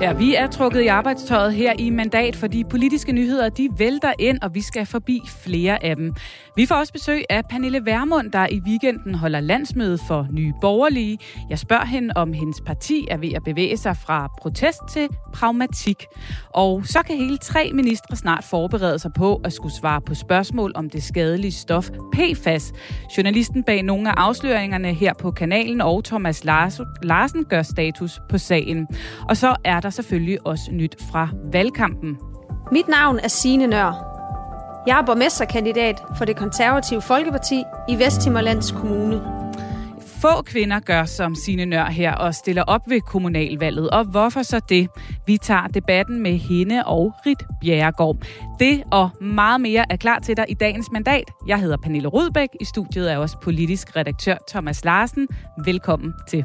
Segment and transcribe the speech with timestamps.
[0.00, 4.38] Ja, vi er trukket i arbejdstøjet her i Mandat, fordi politiske nyheder de vælter ind,
[4.42, 6.14] og vi skal forbi flere af dem.
[6.56, 11.18] Vi får også besøg af Pernille Vermund, der i weekenden holder landsmøde for Nye Borgerlige.
[11.50, 16.04] Jeg spørger hende, om hendes parti er ved at bevæge sig fra protest til pragmatik.
[16.54, 20.72] Og så kan hele tre ministre snart forberede sig på at skulle svare på spørgsmål
[20.74, 22.72] om det skadelige stof PFAS.
[23.16, 26.44] Journalisten bag nogle af afsløringerne her på kanalen og Thomas
[27.02, 28.86] Larsen gør status på sagen.
[29.28, 32.18] Og så er der selvfølgelig også nyt fra valgkampen.
[32.72, 34.06] Mit navn er Signe Nør.
[34.86, 39.40] Jeg er borgmesterkandidat for det konservative Folkeparti i Vesthimmerlands Kommune.
[40.20, 43.90] Få kvinder gør som sine nør her og stiller op ved kommunalvalget.
[43.90, 44.88] Og hvorfor så det?
[45.26, 48.16] Vi tager debatten med hende og Rit Bjerregaard.
[48.58, 51.24] Det og meget mere er klar til dig i dagens mandat.
[51.46, 52.48] Jeg hedder Pernille Rudbæk.
[52.60, 55.28] I studiet er også politisk redaktør Thomas Larsen.
[55.64, 56.44] Velkommen til.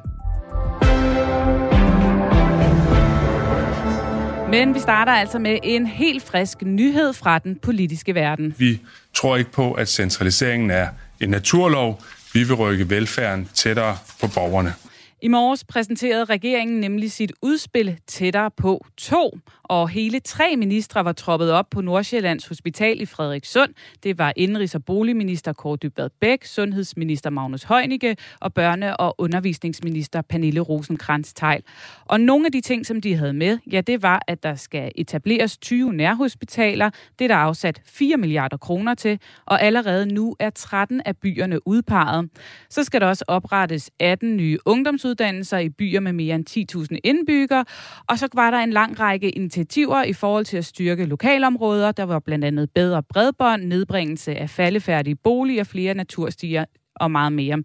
[4.55, 8.55] Men vi starter altså med en helt frisk nyhed fra den politiske verden.
[8.57, 8.79] Vi
[9.13, 10.87] tror ikke på, at centraliseringen er
[11.21, 12.03] en naturlov.
[12.33, 14.73] Vi vil rykke velfærden tættere på borgerne.
[15.21, 19.37] I morges præsenterede regeringen nemlig sit udspil tættere på to,
[19.69, 23.73] og hele tre ministre var troppet op på Nordsjællands Hospital i Frederikssund.
[24.03, 30.21] Det var indrigs- og boligminister Kåre Dybvad Bæk, sundhedsminister Magnus Heunicke og børne- og undervisningsminister
[30.21, 31.63] Pernille rosenkrantz teil
[32.05, 34.91] Og nogle af de ting, som de havde med, ja, det var, at der skal
[34.95, 36.89] etableres 20 nærhospitaler.
[37.19, 41.67] Det er der afsat 4 milliarder kroner til, og allerede nu er 13 af byerne
[41.67, 42.29] udpeget.
[42.69, 47.65] Så skal der også oprettes 18 nye ungdomsuddannelser i byer med mere end 10.000 indbyggere,
[48.09, 51.91] og så var der en lang række initiativer i forhold til at styrke lokalområder.
[51.91, 57.63] Der var blandt andet bedre bredbånd, nedbringelse af faldefærdige boliger, flere naturstier og meget mere.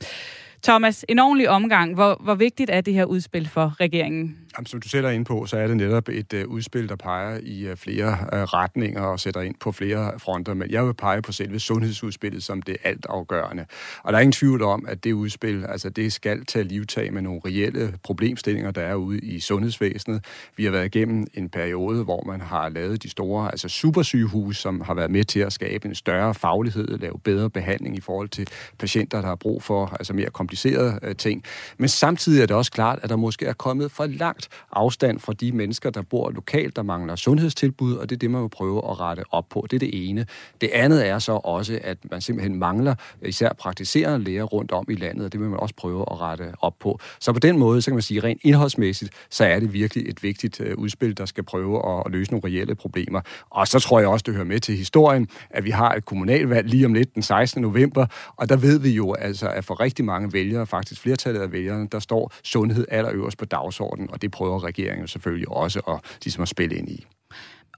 [0.62, 1.94] Thomas, en ordentlig omgang.
[1.94, 4.36] Hvor, hvor vigtigt er det her udspil for regeringen?
[4.56, 6.96] Jamen, som du selv er inde på, så er det netop et uh, udspil, der
[6.96, 10.54] peger i uh, flere uh, retninger og sætter ind på flere fronter.
[10.54, 13.66] Men jeg vil pege på selve sundhedsudspillet som det altafgørende.
[14.02, 17.22] Og der er ingen tvivl om, at det udspil, altså det skal tage livtag med
[17.22, 20.24] nogle reelle problemstillinger, der er ude i sundhedsvæsenet.
[20.56, 24.80] Vi har været igennem en periode, hvor man har lavet de store, altså supersygehus, som
[24.80, 28.48] har været med til at skabe en større faglighed, lave bedre behandling i forhold til
[28.78, 31.44] patienter, der har brug for altså mere komplicerede uh, ting.
[31.78, 35.18] Men samtidig er det også klart, at der måske er kommet for langt langt afstand
[35.18, 38.48] fra de mennesker, der bor lokalt, der mangler sundhedstilbud, og det er det, man vil
[38.48, 39.66] prøve at rette op på.
[39.70, 40.26] Det er det ene.
[40.60, 44.94] Det andet er så også, at man simpelthen mangler især praktiserende læger rundt om i
[44.94, 46.98] landet, og det vil man også prøve at rette op på.
[47.20, 50.22] Så på den måde, så kan man sige rent indholdsmæssigt, så er det virkelig et
[50.22, 53.20] vigtigt øh, udspil, der skal prøve at løse nogle reelle problemer.
[53.50, 56.68] Og så tror jeg også, det hører med til historien, at vi har et kommunalvalg
[56.68, 57.62] lige om lidt den 16.
[57.62, 58.06] november,
[58.36, 61.88] og der ved vi jo altså, at for rigtig mange vælgere, faktisk flertallet af vælgerne,
[61.92, 66.48] der står sundhed allerøverst på dagsordenen, og det prøver regeringen selvfølgelig også at, ligesom at
[66.48, 67.06] spille ind i.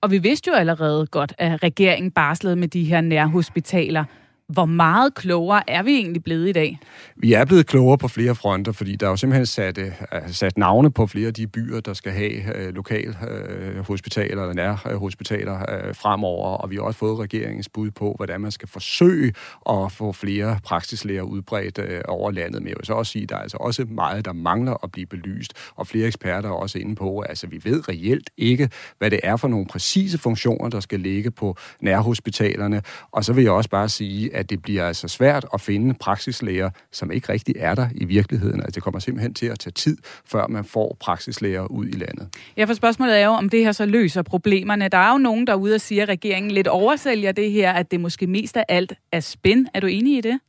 [0.00, 4.04] Og vi vidste jo allerede godt, at regeringen barslede med de her nærhospitaler.
[4.52, 6.78] Hvor meget klogere er vi egentlig blevet i dag?
[7.16, 9.92] Vi er blevet klogere på flere fronter, fordi der er jo simpelthen sat, øh,
[10.26, 14.54] sat navne på flere af de byer, der skal have øh, lokal øh, hospitaler eller
[14.54, 19.34] nærhospitaler øh, fremover, og vi har også fået regeringens bud på, hvordan man skal forsøge
[19.70, 22.62] at få flere praksislæger udbredt øh, over landet.
[22.62, 24.92] Men jeg vil så også sige, at der er altså også meget, der mangler at
[24.92, 28.70] blive belyst, og flere eksperter er også inde på, at altså, vi ved reelt ikke,
[28.98, 32.82] hvad det er for nogle præcise funktioner, der skal ligge på nærhospitalerne.
[33.12, 36.70] Og så vil jeg også bare sige, at det bliver altså svært at finde praksislæger,
[36.92, 38.60] som ikke rigtig er der i virkeligheden.
[38.60, 42.28] Altså det kommer simpelthen til at tage tid, før man får praksislæger ud i landet.
[42.56, 44.88] Ja, for spørgsmålet er jo, om det her så løser problemerne.
[44.88, 48.00] Der er jo nogen derude, der siger, at regeringen lidt oversælger det her, at det
[48.00, 49.66] måske mest af alt er spænd.
[49.74, 50.40] Er du enig i det?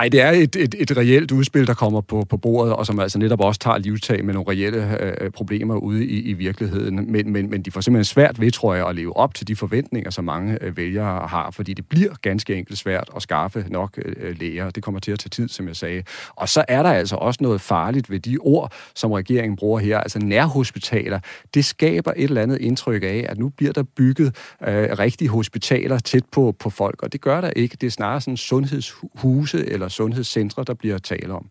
[0.00, 3.00] Ej, det er et, et, et reelt udspil, der kommer på, på bordet, og som
[3.00, 7.12] altså netop også tager livtag med nogle reelle øh, øh, problemer ude i, i virkeligheden.
[7.12, 9.56] Men, men, men de får simpelthen svært ved, tror jeg, at leve op til de
[9.56, 13.98] forventninger, som mange øh, vælgere har, fordi det bliver ganske enkelt svært at skaffe nok
[14.04, 14.70] øh, øh, læger.
[14.70, 16.02] Det kommer til at tage tid, som jeg sagde.
[16.36, 19.98] Og så er der altså også noget farligt ved de ord, som regeringen bruger her,
[19.98, 21.20] altså nærhospitaler.
[21.54, 24.26] Det skaber et eller andet indtryk af, at nu bliver der bygget
[24.68, 27.76] øh, rigtige hospitaler tæt på, på folk, og det gør der ikke.
[27.80, 31.50] Det er snarere sådan sundhedshuse eller sundhedscentre, der bliver tale om.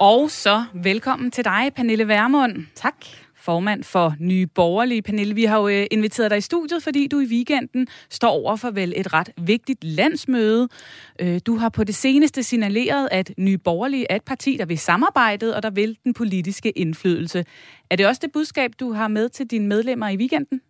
[0.00, 2.56] Og så velkommen til dig, Pernille Vermund.
[2.74, 2.94] Tak.
[3.36, 5.02] formand for Nye Borgerlige.
[5.02, 8.56] Pernille, vi har jo øh, inviteret dig i studiet, fordi du i weekenden står over
[8.56, 10.68] for vel et ret vigtigt landsmøde.
[11.20, 14.78] Øh, du har på det seneste signaleret, at Nye Borgerlige er et parti, der vil
[14.78, 17.44] samarbejdet og der vil den politiske indflydelse.
[17.90, 20.60] Er det også det budskab, du har med til dine medlemmer i weekenden?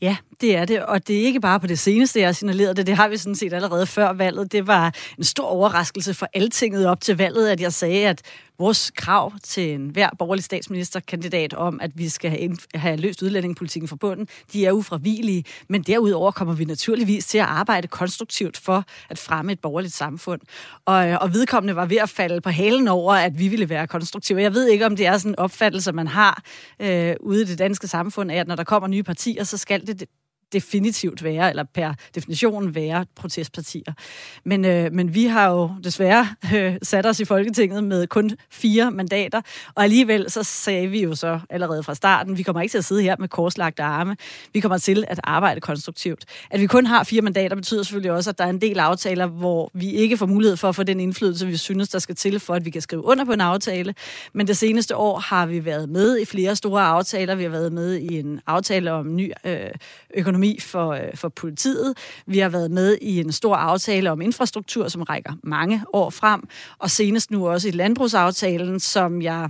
[0.00, 2.76] Ja, det er det, og det er ikke bare på det seneste, jeg har signaleret
[2.76, 2.86] det.
[2.86, 4.52] Det har vi sådan set allerede før valget.
[4.52, 8.22] Det var en stor overraskelse for altinget op til valget, at jeg sagde, at
[8.60, 13.88] vores krav til en hver borgerlig statsministerkandidat om, at vi skal have, have løst udlændingepolitikken
[13.88, 15.44] fra bunden, de er ufravigelige.
[15.68, 20.40] Men derudover kommer vi naturligvis til at arbejde konstruktivt for at fremme et borgerligt samfund.
[20.86, 23.86] Og, øh, og vedkommende var ved at falde på halen over, at vi ville være
[23.86, 24.42] konstruktive.
[24.42, 26.42] Jeg ved ikke, om det er sådan en opfattelse, man har
[26.80, 29.86] øh, ude i det danske samfund, af, at når der kommer nye partier, så skal
[29.86, 30.08] det
[30.52, 33.92] definitivt være, eller per definition være protestpartier.
[34.44, 38.90] Men, øh, men vi har jo desværre øh, sat os i Folketinget med kun fire
[38.90, 39.40] mandater,
[39.74, 42.84] og alligevel så sagde vi jo så allerede fra starten, vi kommer ikke til at
[42.84, 44.16] sidde her med korslagte arme,
[44.52, 46.24] vi kommer til at arbejde konstruktivt.
[46.50, 49.26] At vi kun har fire mandater betyder selvfølgelig også, at der er en del aftaler,
[49.26, 52.40] hvor vi ikke får mulighed for at få den indflydelse, vi synes, der skal til,
[52.40, 53.94] for at vi kan skrive under på en aftale.
[54.32, 57.34] Men det seneste år har vi været med i flere store aftaler.
[57.34, 59.70] Vi har været med i en aftale om ny øh,
[60.14, 61.94] økonomi økonomi for, øh, for politiet.
[62.26, 66.40] Vi har været med i en stor aftale om infrastruktur, som rækker mange år frem,
[66.78, 69.48] og senest nu også i landbrugsaftalen, som jeg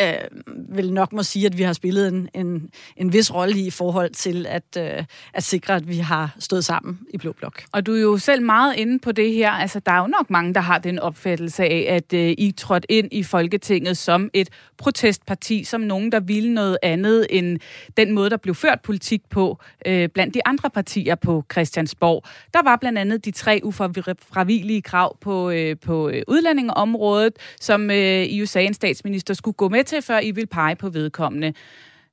[0.00, 3.70] øh, vil nok må sige, at vi har spillet en, en, en vis rolle i
[3.70, 5.04] forhold til at, øh,
[5.34, 7.62] at sikre, at vi har stået sammen i Blå Blok.
[7.72, 9.50] Og du er jo selv meget inde på det her.
[9.50, 12.92] Altså, der er jo nok mange, der har den opfattelse af, at øh, I trådte
[12.92, 14.48] ind i Folketinget som et
[14.78, 17.58] protestparti, som nogen, der ville noget andet end
[17.96, 22.24] den måde, der blev ført politik på øh, blandt de andre partier på Christiansborg.
[22.54, 28.22] Der var blandt andet de tre ufravigelige krav på, øh, på øh, udlændingeområdet, som øh,
[28.24, 31.52] I jo sagde, en statsminister skulle gå med til, før I vil pege på vedkommende.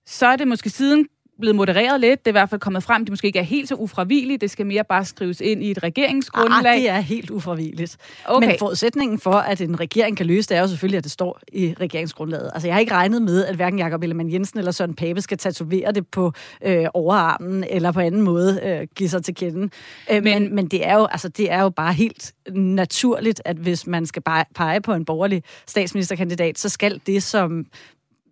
[0.06, 1.07] Så er det måske siden
[1.40, 2.26] blevet modereret lidt.
[2.26, 4.42] Det er i hvert fald kommet frem, det måske ikke er helt så ufravigeligt.
[4.42, 6.74] Det skal mere bare skrives ind i et regeringsgrundlag.
[6.74, 7.98] Ah, det er helt ufravigeligt.
[8.26, 8.48] Okay.
[8.48, 11.40] Men forudsætningen for, at en regering kan løse det, er jo selvfølgelig, at det står
[11.54, 12.52] i regeringsgrundlaget.
[12.54, 15.38] Altså, jeg har ikke regnet med, at hverken Jakob Ellemann Jensen eller Søren Pape skal
[15.38, 16.34] tatovere det på
[16.66, 19.70] øh, overarmen, eller på anden måde øh, give sig til kende.
[20.12, 23.58] Øh, men, men, men det, er jo, altså, det er jo bare helt naturligt, at
[23.58, 24.22] hvis man skal
[24.56, 27.66] pege på en borgerlig statsministerkandidat, så skal det, som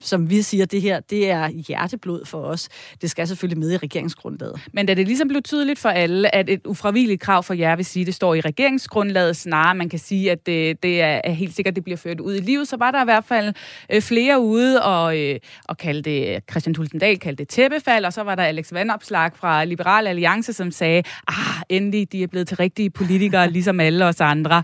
[0.03, 2.69] som vi siger, det her, det er hjerteblod for os.
[3.01, 4.61] Det skal selvfølgelig med i regeringsgrundlaget.
[4.73, 7.85] Men da det ligesom blev tydeligt for alle, at et ufravilligt krav for jer vil
[7.85, 11.75] sige, det står i regeringsgrundlaget, snarere man kan sige, at det, det er helt sikkert,
[11.75, 13.53] det bliver ført ud i livet, så var der i hvert fald
[13.89, 18.23] øh, flere ude og, øh, og kalde det, Christian Tulsendal kaldte det tæppefald, og så
[18.23, 22.57] var der Alex Vandopslag fra Liberal Alliance, som sagde, ah, endelig, de er blevet til
[22.57, 24.63] rigtige politikere, ligesom alle os andre.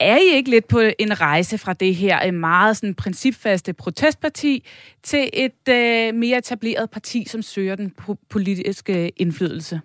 [0.00, 4.64] Er I ikke lidt på en rejse fra det her meget sådan principfaste protestparti
[5.02, 7.94] til et øh, mere etableret parti, som søger den
[8.30, 9.80] politiske indflydelse?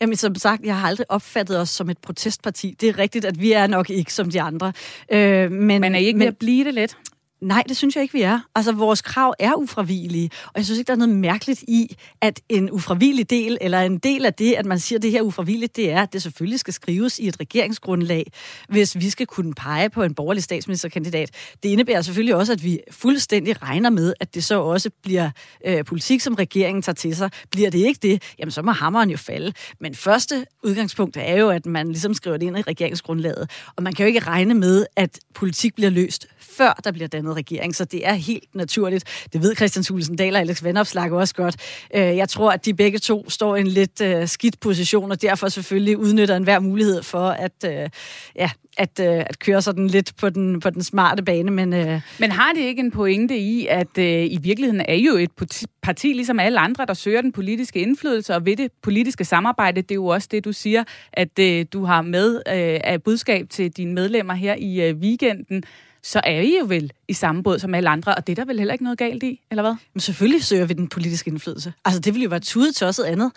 [0.00, 2.76] Jamen, som sagt, jeg har aldrig opfattet os som et protestparti.
[2.80, 4.72] Det er rigtigt, at vi er nok ikke som de andre.
[5.12, 6.96] Øh, men, men er I ikke men, ved at blive det lidt?
[7.44, 8.40] Nej, det synes jeg ikke, vi er.
[8.54, 12.40] Altså, vores krav er ufravigelige, og jeg synes ikke, der er noget mærkeligt i, at
[12.48, 15.76] en ufravigelig del, eller en del af det, at man siger, at det her ufravigeligt,
[15.76, 18.32] det er, at det selvfølgelig skal skrives i et regeringsgrundlag,
[18.68, 21.30] hvis vi skal kunne pege på en borgerlig statsministerkandidat.
[21.62, 25.30] Det indebærer selvfølgelig også, at vi fuldstændig regner med, at det så også bliver
[25.66, 27.30] øh, politik, som regeringen tager til sig.
[27.50, 29.52] Bliver det ikke det, jamen så må hammeren jo falde.
[29.80, 33.92] Men første udgangspunkt er jo, at man ligesom skriver det ind i regeringsgrundlaget, og man
[33.92, 37.84] kan jo ikke regne med, at politik bliver løst, før der bliver dannet regering, så
[37.84, 39.26] det er helt naturligt.
[39.32, 41.56] Det ved Christian Thulesen Dahl og Alex Vandopslag også godt.
[41.94, 45.22] Øh, jeg tror, at de begge to står i en lidt øh, skidt position, og
[45.22, 47.88] derfor selvfølgelig udnytter enhver mulighed for at, øh,
[48.36, 51.50] ja, at, at køre sådan lidt på den, på den smarte bane.
[51.50, 51.70] Men,
[52.18, 55.30] men har det ikke en pointe i, at i virkeligheden er jo et
[55.82, 59.90] parti, ligesom alle andre, der søger den politiske indflydelse, og ved det politiske samarbejde, det
[59.90, 61.36] er jo også det, du siger, at
[61.72, 62.40] du har med
[62.84, 65.62] af budskab til dine medlemmer her i weekenden
[66.04, 68.44] så er I jo vel i samme båd som alle andre, og det er der
[68.44, 69.74] vel heller ikke noget galt i, eller hvad?
[69.94, 71.72] Men selvfølgelig søger vi den politiske indflydelse.
[71.84, 73.32] Altså, det ville jo være tudet til andet.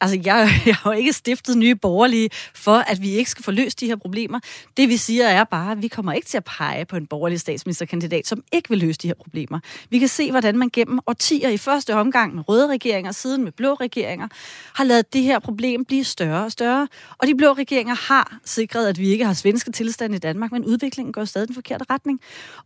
[0.00, 3.50] Altså, jeg, jeg har jo ikke stiftet nye borgerlige for, at vi ikke skal få
[3.50, 4.40] løst de her problemer.
[4.76, 7.40] Det vi siger er bare, at vi kommer ikke til at pege på en borgerlig
[7.40, 9.60] statsministerkandidat, som ikke vil løse de her problemer.
[9.90, 13.52] Vi kan se, hvordan man gennem årtier i første omgang med røde regeringer, siden med
[13.52, 14.28] blå regeringer,
[14.74, 16.88] har lavet det her problem blive større og større.
[17.18, 20.64] Og de blå regeringer har sikret, at vi ikke har svenske tilstande i Danmark, men
[20.64, 22.11] udviklingen går stadig den forkerte retning.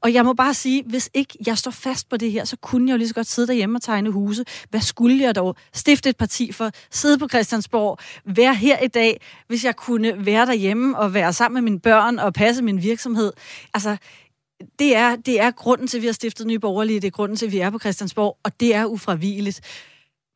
[0.01, 2.89] Og jeg må bare sige, hvis ikke jeg står fast på det her, så kunne
[2.89, 4.45] jeg jo lige så godt sidde derhjemme og tegne huse.
[4.71, 6.71] Hvad skulle jeg dog stifte et parti for?
[6.91, 7.99] Sidde på Christiansborg?
[8.25, 12.19] Være her i dag, hvis jeg kunne være derhjemme og være sammen med mine børn
[12.19, 13.33] og passe min virksomhed?
[13.75, 13.97] Altså,
[14.79, 17.37] det er, det er grunden til, at vi har stiftet Nye Borgerlige, det er grunden
[17.37, 19.61] til, at vi er på Christiansborg, og det er ufravigeligt.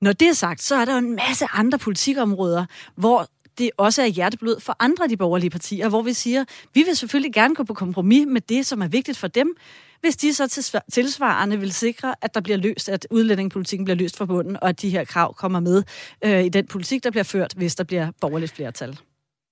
[0.01, 3.27] Når det er sagt, så er der jo en masse andre politikområder, hvor
[3.61, 6.97] det også er hjerteblod for andre af de borgerlige partier, hvor vi siger, vi vil
[6.97, 9.57] selvfølgelig gerne gå på kompromis med det, som er vigtigt for dem,
[10.01, 14.25] hvis de så tilsvarende vil sikre, at der bliver løst, at udlændingepolitikken bliver løst fra
[14.25, 15.83] bunden, og at de her krav kommer med
[16.25, 18.99] øh, i den politik, der bliver ført, hvis der bliver borgerligt flertal.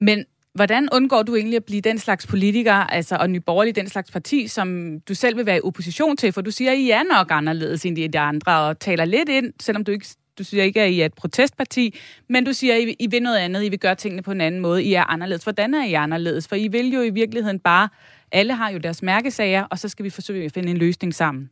[0.01, 0.25] Men
[0.55, 4.49] Hvordan undgår du egentlig at blive den slags politiker, altså og nyborgerlig den slags parti,
[4.49, 6.33] som du selv vil være i opposition til?
[6.33, 9.53] For du siger, at I er nok anderledes end de andre, og taler lidt ind,
[9.61, 10.07] selvom du ikke
[10.39, 11.95] du siger ikke, at I er et protestparti,
[12.29, 14.41] men du siger, at I, I vil noget andet, I vil gøre tingene på en
[14.41, 15.43] anden måde, I er anderledes.
[15.43, 16.49] Hvordan er I anderledes?
[16.49, 17.89] For I vil jo i virkeligheden bare,
[18.33, 21.51] alle har jo deres mærkesager, og så skal vi forsøge at finde en løsning sammen.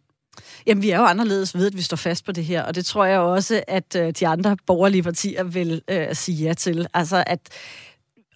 [0.66, 2.87] Jamen, vi er jo anderledes ved, at vi står fast på det her, og det
[2.87, 6.87] tror jeg også, at øh, de andre borgerlige partier vil øh, sige ja til.
[6.95, 7.40] Altså, at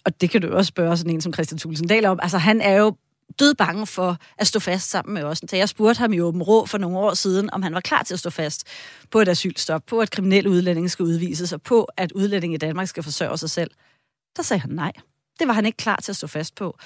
[0.05, 2.61] og det kan du også spørge sådan en som Christian Thulesen Dahl om, altså han
[2.61, 2.95] er jo
[3.39, 5.41] død bange for at stå fast sammen med os.
[5.49, 8.03] Så jeg spurgte ham i Åben Rå for nogle år siden, om han var klar
[8.03, 8.67] til at stå fast
[9.11, 12.87] på et asylstop, på at kriminelle udlændinge skal udvises, og på at udlændinge i Danmark
[12.87, 13.71] skal forsørge sig selv.
[14.37, 14.91] Der sagde han nej.
[15.39, 16.77] Det var han ikke klar til at stå fast på.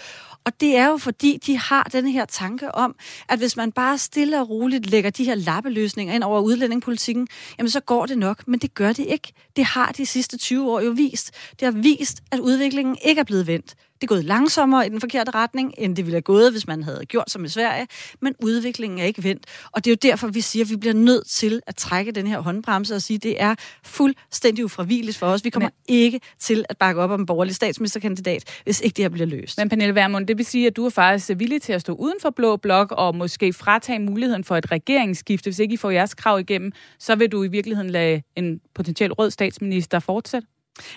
[0.45, 2.95] Og det er jo fordi, de har den her tanke om,
[3.29, 7.69] at hvis man bare stille og roligt lægger de her lappeløsninger ind over udlændingepolitikken, jamen
[7.69, 8.47] så går det nok.
[8.47, 9.33] Men det gør det ikke.
[9.55, 11.31] Det har de sidste 20 år jo vist.
[11.59, 13.75] Det har vist, at udviklingen ikke er blevet vendt.
[13.95, 16.83] Det er gået langsommere i den forkerte retning, end det ville have gået, hvis man
[16.83, 17.87] havde gjort som i Sverige,
[18.21, 19.45] men udviklingen er ikke vendt.
[19.71, 22.27] Og det er jo derfor, vi siger, at vi bliver nødt til at trække den
[22.27, 25.43] her håndbremse og sige, at det er fuldstændig ufravilligt for os.
[25.43, 29.03] Vi kommer men, ikke til at bakke op om en borgerlig statsministerkandidat, hvis ikke det
[29.03, 29.57] her bliver løst.
[29.57, 32.15] Men Pernille Vermund, det vil sige, at du er faktisk villig til at stå uden
[32.21, 35.47] for Blå Blok og måske fratage muligheden for et regeringsskifte.
[35.47, 39.13] Hvis ikke I får jeres krav igennem, så vil du i virkeligheden lade en potentiel
[39.13, 40.47] rød statsminister fortsætte?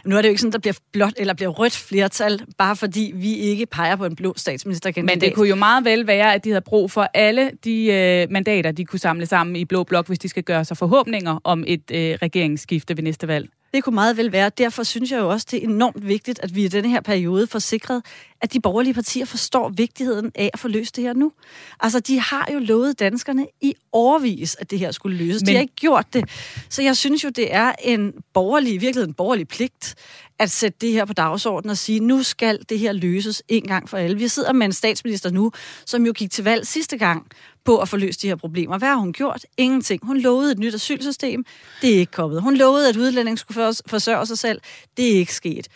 [0.05, 3.13] Nu er det jo ikke sådan, der bliver blot eller bliver rødt flertal, bare fordi
[3.15, 5.17] vi ikke peger på en blå statsministerkandidat.
[5.17, 8.31] Men det kunne jo meget vel være, at de havde brug for alle de øh,
[8.31, 11.65] mandater, de kunne samle sammen i Blå Blok, hvis de skal gøre sig forhåbninger om
[11.67, 13.49] et øh, regeringsskifte ved næste valg.
[13.75, 14.51] Det kunne meget vel være.
[14.59, 17.47] Derfor synes jeg jo også, det er enormt vigtigt, at vi i denne her periode
[17.47, 18.03] får sikret,
[18.41, 21.33] at de borgerlige partier forstår vigtigheden af at få løst det her nu.
[21.81, 25.43] Altså, de har jo lovet danskerne i overvis, at det her skulle løses.
[25.43, 25.47] Men...
[25.47, 26.25] De har ikke gjort det.
[26.69, 29.95] Så jeg synes jo, det er en borgerlig, i virkeligheden en borgerlig pligt,
[30.39, 33.89] at sætte det her på dagsordenen og sige, nu skal det her løses en gang
[33.89, 34.19] for alle.
[34.19, 35.53] Vi sidder med en statsminister nu,
[35.87, 37.27] som jo gik til valg sidste gang
[37.65, 38.79] på at få løst de her problemer.
[38.79, 39.47] Hvad har hun gjort?
[39.57, 40.07] Ingenting.
[40.07, 41.45] Hun lovede et nyt asylsystem.
[41.83, 42.43] Det er ikke kommet.
[42.43, 44.61] Hun lovede, at udlændinge skulle forsørge sig selv.
[44.97, 45.69] Det er ikke sket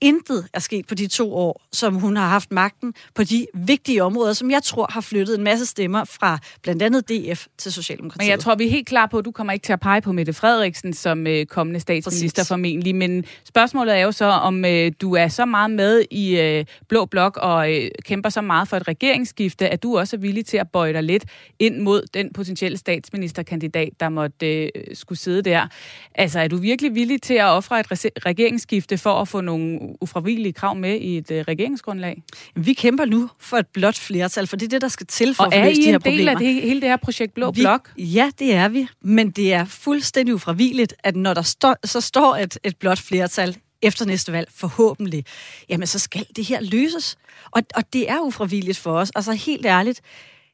[0.00, 4.04] intet er sket på de to år, som hun har haft magten på de vigtige
[4.04, 8.26] områder, som jeg tror har flyttet en masse stemmer fra blandt andet DF til Socialdemokratiet.
[8.26, 10.00] Men jeg tror, vi er helt klar på, at du kommer ikke til at pege
[10.00, 12.48] på Mette Frederiksen som øh, kommende statsminister Præcis.
[12.48, 12.94] formentlig.
[12.94, 17.04] Men spørgsmålet er jo så, om øh, du er så meget med i øh, Blå
[17.04, 20.56] Blok og øh, kæmper så meget for et regeringsskifte, at du også er villig til
[20.56, 21.24] at bøje dig lidt
[21.58, 25.66] ind mod den potentielle statsministerkandidat, der måtte øh, skulle sidde der.
[26.14, 27.86] Altså, er du virkelig villig til at ofre et
[28.26, 32.22] regeringsskifte for at få nogle ufravigelige krav med i et uh, regeringsgrundlag?
[32.56, 35.44] Vi kæmper nu for et blot flertal, for det er det, der skal til for
[35.44, 36.32] og at løse de her problemer.
[36.32, 37.92] Og er I en del af det, hele det her projekt Blå vi, Blok?
[37.98, 38.86] Ja, det er vi.
[39.02, 43.56] Men det er fuldstændig ufravigeligt, at når der står, så står et, et blot flertal
[43.82, 45.24] efter næste valg, forhåbentlig,
[45.68, 47.16] jamen så skal det her løses.
[47.50, 49.10] Og, og det er ufravilligt for os.
[49.14, 50.00] Altså helt ærligt,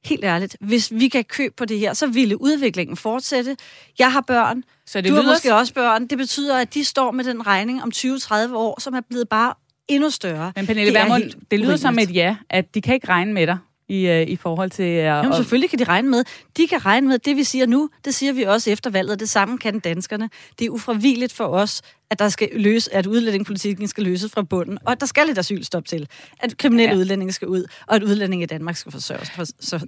[0.05, 3.57] helt ærligt, hvis vi kan købe på det her, så ville udviklingen fortsætte.
[3.99, 5.33] Jeg har børn, så det du har lyder...
[5.33, 6.07] måske også børn.
[6.07, 9.55] Det betyder, at de står med den regning om 20-30 år, som er blevet bare
[9.89, 10.53] endnu større.
[10.57, 13.47] Men Pernille det Vermund, det lyder som et ja, at de kan ikke regne med
[13.47, 13.59] dig
[13.89, 14.85] i, uh, i forhold til...
[14.85, 16.25] Uh, Jamen, selvfølgelig kan de regne med.
[16.57, 17.91] De kan regne med det, vi siger nu.
[18.05, 19.21] Det siger vi også efter valget.
[19.21, 20.31] Det samme kan danskerne.
[20.59, 21.83] Det er ufravilligt for os,
[22.15, 25.39] at der skal løse, at udlændingepolitikken skal løses fra bunden, og at der skal et
[25.39, 26.09] asylstop til,
[26.41, 27.01] at kriminelle ja.
[27.01, 29.45] udlændinge skal ud, og at udlændinge i Danmark skal forsørge, for,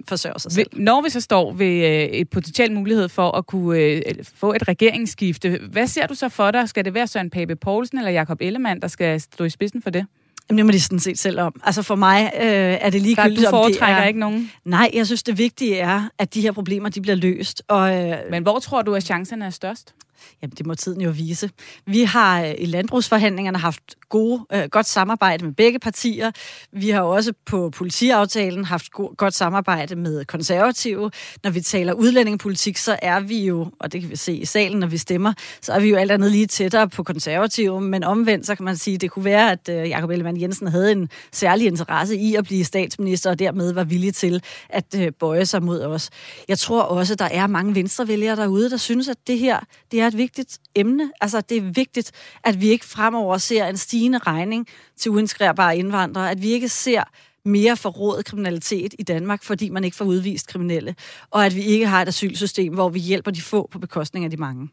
[0.07, 0.67] forsørge sig selv.
[0.73, 4.67] Når vi så står ved øh, et potentielt mulighed for at kunne øh, få et
[4.67, 6.69] regeringsskifte, hvad ser du så for dig?
[6.69, 9.89] Skal det være Søren Pape Poulsen eller Jakob Ellemann, der skal stå i spidsen for
[9.89, 10.05] det?
[10.49, 11.61] Jamen, det må de sådan set selv om.
[11.63, 12.41] Altså for mig øh,
[12.81, 14.07] er det ligegyldigt, du foretrækker om det er...
[14.07, 14.51] ikke nogen?
[14.65, 17.63] Nej, jeg synes, det vigtige er, at de her problemer de bliver løst.
[17.67, 18.17] Og, øh...
[18.31, 19.93] Men hvor tror du, at chancerne er størst?
[20.41, 21.49] Jamen, det må tiden jo vise.
[21.85, 26.31] Vi har øh, i landbrugsforhandlingerne haft gode, øh, godt samarbejde med begge partier.
[26.71, 31.11] Vi har også på politiaftalen haft go- godt samarbejde med konservative.
[31.43, 34.79] Når vi taler udlændingepolitik, så er vi jo, og det kan vi se i salen,
[34.79, 37.81] når vi stemmer, så er vi jo alt andet lige tættere på konservative.
[37.81, 40.67] Men omvendt, så kan man sige, at det kunne være, at øh, Jakob Ellemann Jensen
[40.67, 45.11] havde en særlig interesse i at blive statsminister, og dermed var villig til at øh,
[45.19, 46.09] bøje sig mod os.
[46.47, 49.59] Jeg tror også, at der er mange venstrevælgere derude, der synes, at det her
[49.91, 51.11] det er et vigtigt emne.
[51.21, 52.11] Altså, det er vigtigt,
[52.43, 57.03] at vi ikke fremover ser en stigende regning til uintegrerbare indvandrere, at vi ikke ser
[57.45, 60.95] mere forrådet kriminalitet i Danmark, fordi man ikke får udvist kriminelle,
[61.31, 64.31] og at vi ikke har et asylsystem, hvor vi hjælper de få på bekostning af
[64.31, 64.69] de mange.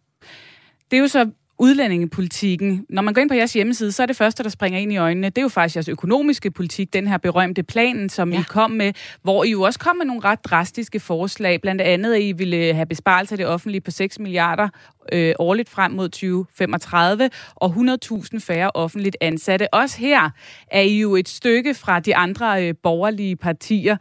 [0.91, 2.87] Det er jo så udlændingepolitikken.
[2.89, 4.97] Når man går ind på jeres hjemmeside, så er det første, der springer ind i
[4.97, 8.41] øjnene, det er jo faktisk jeres økonomiske politik, den her berømte planen, som ja.
[8.41, 8.93] I kom med,
[9.23, 12.75] hvor I jo også kom med nogle ret drastiske forslag, blandt andet, at I ville
[12.75, 14.69] have besparelser af det offentlige på 6 milliarder
[15.13, 19.75] øh, årligt frem mod 2035, og 100.000 færre offentligt ansatte.
[19.75, 20.31] Også her
[20.71, 23.97] er I jo et stykke fra de andre øh, borgerlige partier.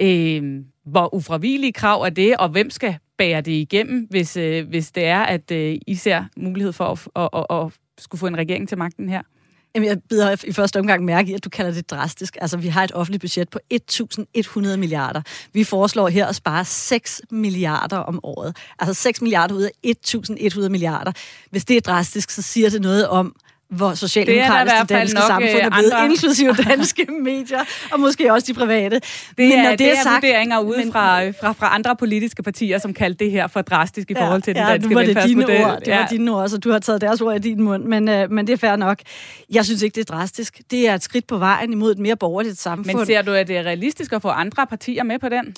[0.00, 4.90] Øh, hvor ufravigelige krav er det, og hvem skal bære det igennem, hvis, øh, hvis
[4.90, 8.38] det er, at øh, I ser mulighed for at, at, at, at skulle få en
[8.38, 9.22] regering til magten her?
[9.74, 12.36] Jamen, jeg bider i første omgang mærke i, at du kalder det drastisk.
[12.40, 15.22] Altså, vi har et offentligt budget på 1.100 milliarder.
[15.52, 18.56] Vi foreslår her at spare 6 milliarder om året.
[18.78, 21.12] Altså 6 milliarder ud af 1.100 milliarder.
[21.50, 23.36] Hvis det er drastisk, så siger det noget om,
[23.70, 26.04] hvor socialdemokratisk det, det danske nok, samfund er blevet, andre...
[26.04, 27.60] inklusive danske medier,
[27.92, 28.96] og måske også de private.
[28.96, 29.02] Det
[29.36, 32.42] men når det, det er, er sagt, vurderinger ude men, fra, fra, fra andre politiske
[32.42, 35.02] partier, som kaldte det her for drastisk i ja, forhold til den ja, danske var
[35.02, 36.00] det dine ord, det ja.
[36.00, 38.46] var dine ord, så du har taget deres ord i din mund, men, øh, men
[38.46, 38.98] det er fair nok.
[39.50, 40.60] Jeg synes ikke, det er drastisk.
[40.70, 42.96] Det er et skridt på vejen imod et mere borgerligt samfund.
[42.96, 45.54] Men ser du, at det er realistisk at få andre partier med på den?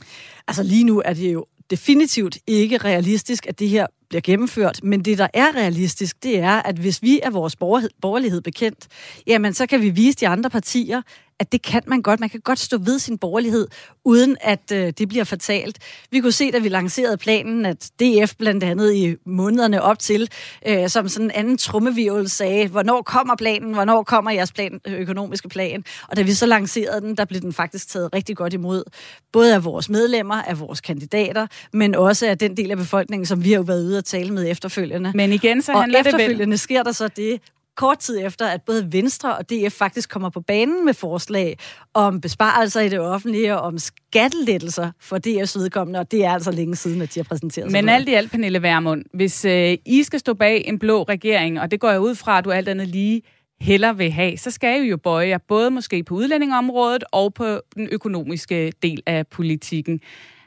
[0.49, 4.81] Altså lige nu er det jo definitivt ikke realistisk, at det her bliver gennemført.
[4.83, 7.57] Men det, der er realistisk, det er, at hvis vi er vores
[8.01, 8.89] borgerlighed bekendt,
[9.27, 11.03] jamen så kan vi vise de andre partier,
[11.41, 12.21] at det kan man godt.
[12.21, 13.69] Man kan godt stå ved sin borgerlighed,
[14.05, 15.79] uden at øh, det bliver fortalt.
[16.11, 20.31] Vi kunne se, da vi lancerede planen, at DF blandt andet i månederne op til,
[20.67, 25.49] øh, som sådan en anden trummevirvel sagde, hvornår kommer planen, hvornår kommer jeres plan, økonomiske
[25.49, 25.85] plan?
[26.09, 28.85] Og da vi så lancerede den, der blev den faktisk taget rigtig godt imod.
[29.33, 33.45] Både af vores medlemmer, af vores kandidater, men også af den del af befolkningen, som
[33.45, 35.13] vi har jo været ude at tale med efterfølgende.
[35.15, 36.59] Men igen, så handler og efterfølgende det vel...
[36.59, 37.41] sker der så det,
[37.77, 41.59] kort tid efter, at både Venstre og DF faktisk kommer på banen med forslag
[41.95, 46.51] om besparelser i det offentlige og om skattelettelser for DF's vedkommende, og det er altså
[46.51, 47.85] længe siden, at de har præsenteret sig.
[47.85, 51.61] Men alt i alt, Pernille Vermund, hvis øh, I skal stå bag en blå regering,
[51.61, 53.23] og det går jeg ud fra, at du alt andet lige
[53.61, 57.61] heller vil have, så skal I jo bøje jer både måske på udlændingområdet og på
[57.75, 60.01] den økonomiske del af politikken.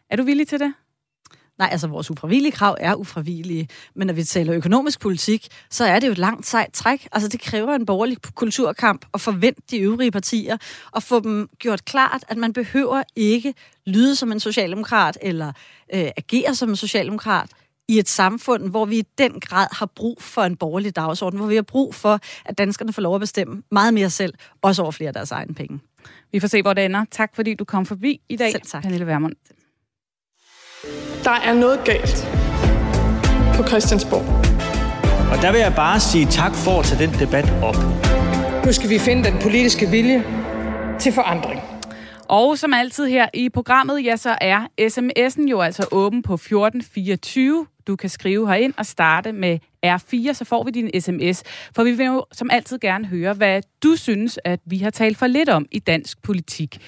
[0.09, 0.73] Er du villig til det?
[1.59, 5.99] Nej, altså vores ufravillige krav er ufravillige, men når vi taler økonomisk politik, så er
[5.99, 7.07] det jo et langt sejt træk.
[7.11, 10.57] Altså det kræver en borgerlig kulturkamp at forvente de øvrige partier
[10.91, 13.53] og få dem gjort klart, at man behøver ikke
[13.85, 15.47] lyde som en socialdemokrat eller
[15.93, 17.49] øh, agere som en socialdemokrat
[17.87, 21.47] i et samfund, hvor vi i den grad har brug for en borgerlig dagsorden, hvor
[21.47, 24.91] vi har brug for, at danskerne får lov at bestemme meget mere selv, også over
[24.91, 25.79] flere af deres egne penge.
[26.31, 27.05] Vi får se, hvor det ender.
[27.11, 28.83] Tak fordi du kom forbi i dag, Selv tak.
[28.83, 29.35] Pernille Vermund.
[31.23, 32.27] Der er noget galt
[33.55, 34.25] på Christiansborg.
[35.31, 37.75] Og der vil jeg bare sige tak for at tage den debat op.
[38.65, 40.23] Nu skal vi finde den politiske vilje
[40.99, 41.61] til forandring.
[42.29, 47.67] Og som altid her i programmet, ja, så er sms'en jo altså åben på 1424.
[47.87, 51.43] Du kan skrive herind og starte med R4, så får vi din sms.
[51.75, 55.17] For vi vil jo som altid gerne høre, hvad du synes, at vi har talt
[55.17, 56.79] for lidt om i dansk politik.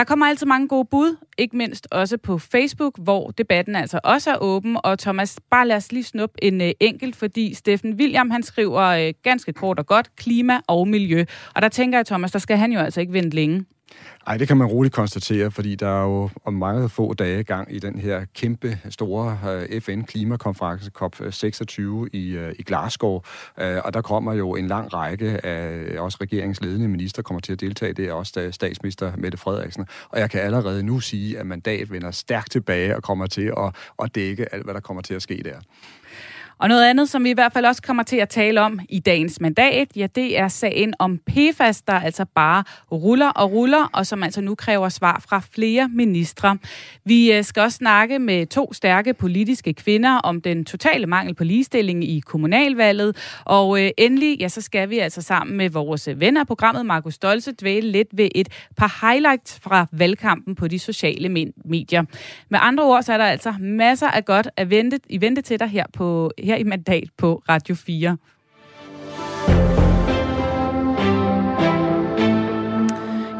[0.00, 4.30] Der kommer altid mange gode bud, ikke mindst også på Facebook, hvor debatten altså også
[4.30, 4.76] er åben.
[4.84, 8.82] Og Thomas, bare lad os lige snuppe en uh, enkelt, fordi Steffen William, han skriver
[8.82, 11.24] øh, ganske kort og godt, klima og miljø.
[11.54, 13.64] Og der tænker jeg, Thomas, der skal han jo altså ikke vente længe.
[14.26, 17.74] Nej, det kan man roligt konstatere, fordi der er jo om mange få dage gang
[17.74, 23.20] i den her kæmpe store øh, FN-klimakonference COP26 øh, i, øh, i Glasgow,
[23.56, 27.92] og der kommer jo en lang række af også regeringsledende minister kommer til at deltage.
[27.92, 29.86] Det er også statsminister Mette Frederiksen.
[30.08, 33.74] Og jeg kan allerede nu sige, at mandat vender stærkt tilbage og kommer til at,
[34.02, 35.60] at dække alt, hvad der kommer til at ske der.
[36.60, 38.98] Og noget andet, som vi i hvert fald også kommer til at tale om i
[38.98, 44.06] dagens mandat, ja, det er sagen om PFAS, der altså bare ruller og ruller, og
[44.06, 46.58] som altså nu kræver svar fra flere ministre.
[47.04, 51.44] Vi øh, skal også snakke med to stærke politiske kvinder om den totale mangel på
[51.44, 53.40] ligestilling i kommunalvalget.
[53.44, 57.52] Og øh, endelig, ja, så skal vi altså sammen med vores venner programmet, Markus Stolse,
[57.52, 61.28] dvæle lidt ved et par highlights fra valgkampen på de sociale
[61.64, 62.04] medier.
[62.48, 65.60] Med andre ord, så er der altså masser af godt at vente, i vente til
[65.60, 68.16] dig her på her i mandat på Radio 4.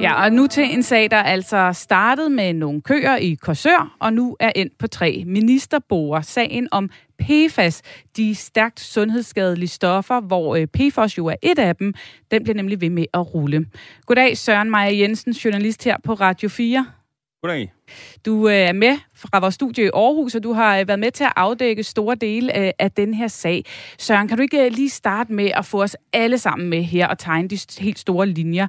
[0.00, 4.12] Ja, og nu til en sag, der altså startede med nogle køer i Korsør, og
[4.12, 6.20] nu er endt på tre ministerborer.
[6.20, 7.82] Sagen om PFAS,
[8.16, 11.94] de stærkt sundhedsskadelige stoffer, hvor øh, PFAS jo er et af dem,
[12.30, 13.66] den bliver nemlig ved med at rulle.
[14.06, 16.86] Goddag, Søren Maja Jensen, journalist her på Radio 4.
[17.42, 17.72] Goddag.
[18.26, 21.10] Du øh, er med fra vores studie i Aarhus, og du har øh, været med
[21.10, 23.64] til at afdække store dele øh, af den her sag.
[23.98, 27.18] Søren, kan du ikke lige starte med at få os alle sammen med her og
[27.18, 28.66] tegne de helt store linjer?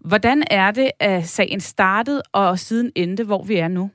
[0.00, 3.90] Hvordan er det, at sagen startede og siden endte, hvor vi er nu?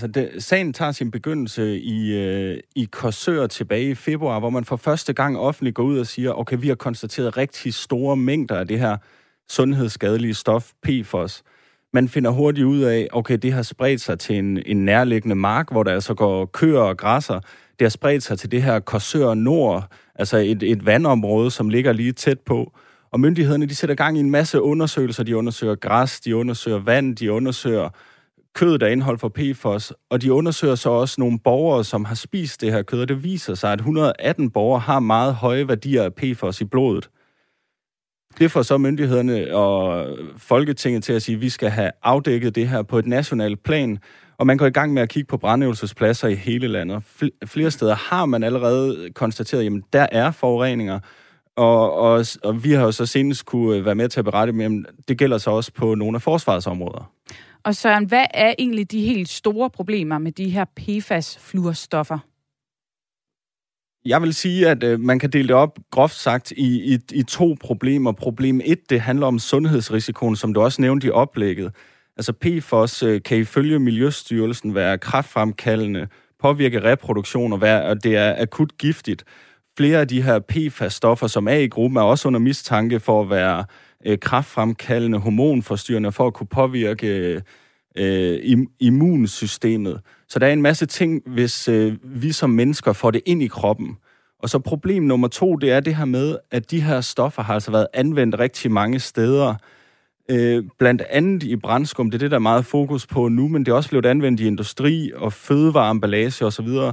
[0.00, 4.64] Så det, sagen tager sin begyndelse i, øh, i Korsør tilbage i februar, hvor man
[4.64, 8.58] for første gang offentligt går ud og siger, okay, vi har konstateret rigtig store mængder
[8.58, 8.96] af det her
[9.50, 11.42] sundhedsskadelige stof, PFOS.
[11.94, 15.70] Man finder hurtigt ud af, okay, det har spredt sig til en, en nærliggende mark,
[15.70, 17.40] hvor der altså går køer og græsser.
[17.78, 21.92] Det har spredt sig til det her Korsør Nord, altså et, et vandområde, som ligger
[21.92, 22.72] lige tæt på.
[23.10, 25.22] Og myndighederne, de sætter gang i en masse undersøgelser.
[25.24, 27.88] De undersøger græs, de undersøger vand, de undersøger
[28.54, 32.60] kød, der indeholder for PFOS, og de undersøger så også nogle borgere, som har spist
[32.60, 36.14] det her kød, og det viser sig, at 118 borgere har meget høje værdier af
[36.14, 37.08] PFOS i blodet.
[38.38, 42.68] Det får så myndighederne og Folketinget til at sige, at vi skal have afdækket det
[42.68, 43.98] her på et nationalt plan,
[44.38, 47.02] og man går i gang med at kigge på brandøvelsespladser i hele landet.
[47.44, 51.00] Flere steder har man allerede konstateret, at der er forureninger,
[51.56, 54.52] og, og, og vi har jo så senest kunne øh, være med til at berette,
[54.52, 57.10] men det gælder så også på nogle af forsvarsområder.
[57.64, 62.18] Og Søren, hvad er egentlig de helt store problemer med de her PFAS-fluorstoffer?
[64.04, 67.22] Jeg vil sige, at øh, man kan dele det op, groft sagt, i, i, i
[67.22, 68.12] to problemer.
[68.12, 71.72] Problem 1, det handler om sundhedsrisikoen, som du også nævnte i oplægget.
[72.16, 76.08] Altså PFOS øh, kan ifølge Miljøstyrelsen være kraftfremkaldende,
[76.40, 79.24] påvirke reproduktion og, være, og det er akut giftigt.
[79.76, 83.30] Flere af de her PFAS-stoffer, som er i gruppen, er også under mistanke for at
[83.30, 83.64] være
[84.06, 87.40] øh, kraftfremkaldende, hormonforstyrrende, for at kunne påvirke øh,
[87.96, 90.00] øh, immunsystemet.
[90.28, 93.46] Så der er en masse ting, hvis øh, vi som mennesker får det ind i
[93.46, 93.96] kroppen.
[94.38, 97.54] Og så problem nummer to, det er det her med, at de her stoffer har
[97.54, 99.54] altså været anvendt rigtig mange steder.
[100.30, 103.66] Øh, blandt andet i brændskum, det er det, der er meget fokus på nu, men
[103.66, 106.66] det er også blevet anvendt i industri og fødevareemballage osv.
[106.66, 106.92] Så,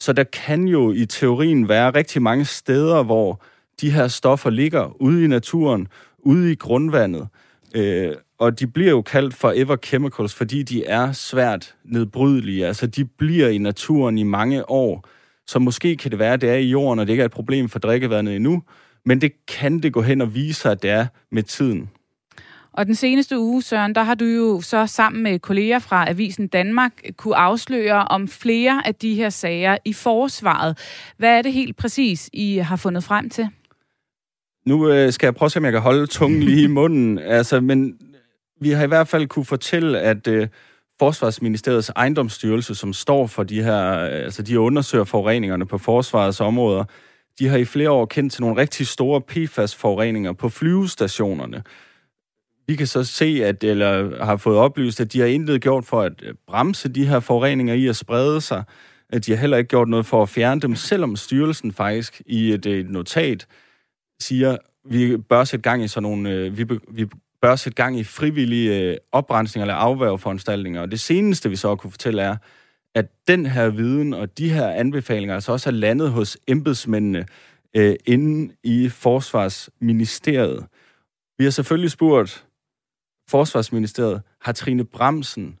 [0.00, 3.42] så der kan jo i teorien være rigtig mange steder, hvor
[3.80, 7.28] de her stoffer ligger ude i naturen, ude i grundvandet.
[7.74, 12.66] Øh, og de bliver jo kaldt for ever chemicals, fordi de er svært nedbrydelige.
[12.66, 15.04] Altså, de bliver i naturen i mange år.
[15.46, 17.30] Så måske kan det være, at det er i jorden, og det ikke er et
[17.30, 18.62] problem for drikkevandet endnu.
[19.04, 21.90] Men det kan det gå hen og vise sig, at det er med tiden.
[22.72, 26.48] Og den seneste uge, Søren, der har du jo så sammen med kolleger fra Avisen
[26.48, 30.78] Danmark kunne afsløre om flere af de her sager i forsvaret.
[31.16, 33.48] Hvad er det helt præcis, I har fundet frem til?
[34.66, 37.18] Nu øh, skal jeg prøve at se, om jeg kan holde tungen lige i munden.
[37.40, 37.98] Altså, men
[38.60, 40.48] vi har i hvert fald kunne fortælle, at øh,
[40.98, 46.84] Forsvarsministeriets ejendomsstyrelse, som står for de her, øh, altså de undersøger forureningerne på forsvarets områder,
[47.38, 51.62] de har i flere år kendt til nogle rigtig store PFAS-forureninger på flyvestationerne.
[52.66, 56.02] Vi kan så se, at, eller har fået oplyst, at de har intet gjort for
[56.02, 58.64] at øh, bremse de her forureninger i at sprede sig.
[59.12, 62.52] At de har heller ikke gjort noget for at fjerne dem, selvom styrelsen faktisk i
[62.52, 63.46] et, et notat
[64.20, 67.06] siger, vi bør sætte gang i sådan nogle, vi, vi
[67.42, 70.80] bør sætte gang i frivillige øh, oprensninger eller afværgeforanstaltninger.
[70.80, 72.36] Og det seneste, vi så kunne fortælle, er,
[72.94, 77.26] at den her viden og de her anbefalinger altså også er landet hos embedsmændene
[77.76, 80.66] øh, inde i Forsvarsministeriet.
[81.38, 82.46] Vi har selvfølgelig spurgt
[83.28, 85.58] Forsvarsministeriet, har Trine Bremsen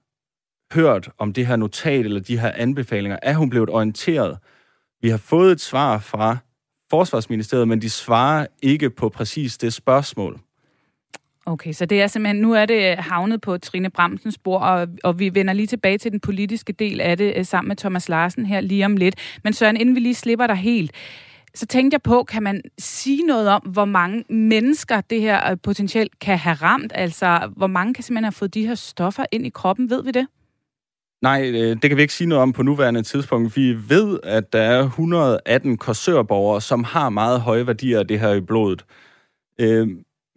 [0.72, 3.18] hørt om det her notat eller de her anbefalinger?
[3.22, 4.38] Er hun blevet orienteret?
[5.02, 6.36] Vi har fået et svar fra
[6.90, 10.40] Forsvarsministeriet, men de svarer ikke på præcis det spørgsmål.
[11.50, 15.18] Okay, så det er simpelthen, nu er det havnet på Trine Bramsens spor, og, og
[15.18, 18.46] vi vender lige tilbage til den politiske del af det øh, sammen med Thomas Larsen
[18.46, 19.14] her lige om lidt.
[19.44, 20.92] Men Søren, inden vi lige slipper dig helt,
[21.54, 25.56] så tænkte jeg på, kan man sige noget om, hvor mange mennesker det her øh,
[25.62, 26.92] potentielt kan have ramt?
[26.94, 29.90] Altså, hvor mange kan simpelthen have fået de her stoffer ind i kroppen?
[29.90, 30.26] Ved vi det?
[31.22, 33.56] Nej, øh, det kan vi ikke sige noget om på nuværende tidspunkt.
[33.56, 38.32] Vi ved, at der er 118 korsørborgere, som har meget høje værdier af det her
[38.32, 38.84] i blodet.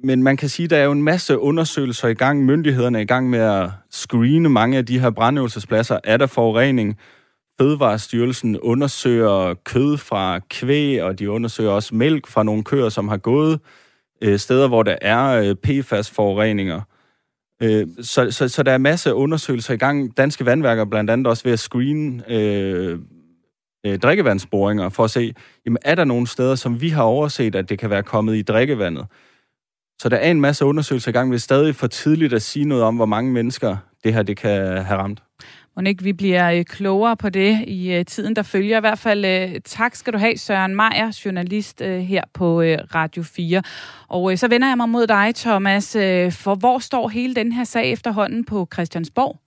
[0.04, 2.46] Men man kan sige, at der er jo en masse undersøgelser i gang.
[2.46, 6.00] Myndighederne er i gang med at screene mange af de her brandøvelsespladser.
[6.04, 6.98] Er der forurening?
[7.62, 13.18] Fødevarestyrelsen undersøger kød fra kvæg, og de undersøger også mælk fra nogle køer, som har
[13.18, 13.60] gået
[14.22, 16.82] øh, steder, hvor der er øh, PFAS-forureninger.
[17.63, 20.18] Øh, så, så, så der er masser af undersøgelser i gang.
[20.18, 23.00] Danske vandværker blandt andet også ved at screene øh,
[23.86, 25.34] øh, drikkevandsboringer for at se,
[25.66, 28.42] jamen, er der nogle steder, som vi har overset, at det kan være kommet i
[28.42, 29.06] drikkevandet.
[29.99, 31.32] Så der er en masse undersøgelser i gang.
[31.32, 34.38] Det er stadig for tidligt at sige noget om, hvor mange mennesker det her det
[34.38, 35.23] kan have ramt.
[35.75, 38.77] Må ikke vi bliver øh, klogere på det i øh, tiden, der følger.
[38.77, 42.62] I hvert fald øh, tak skal du have, Søren Meier, journalist her på
[42.95, 43.62] Radio 4.
[44.08, 45.91] Og så vender jeg mig mod dig, Thomas.
[46.32, 49.42] For hvor står hele den her sag efterhånden på Christiansborg?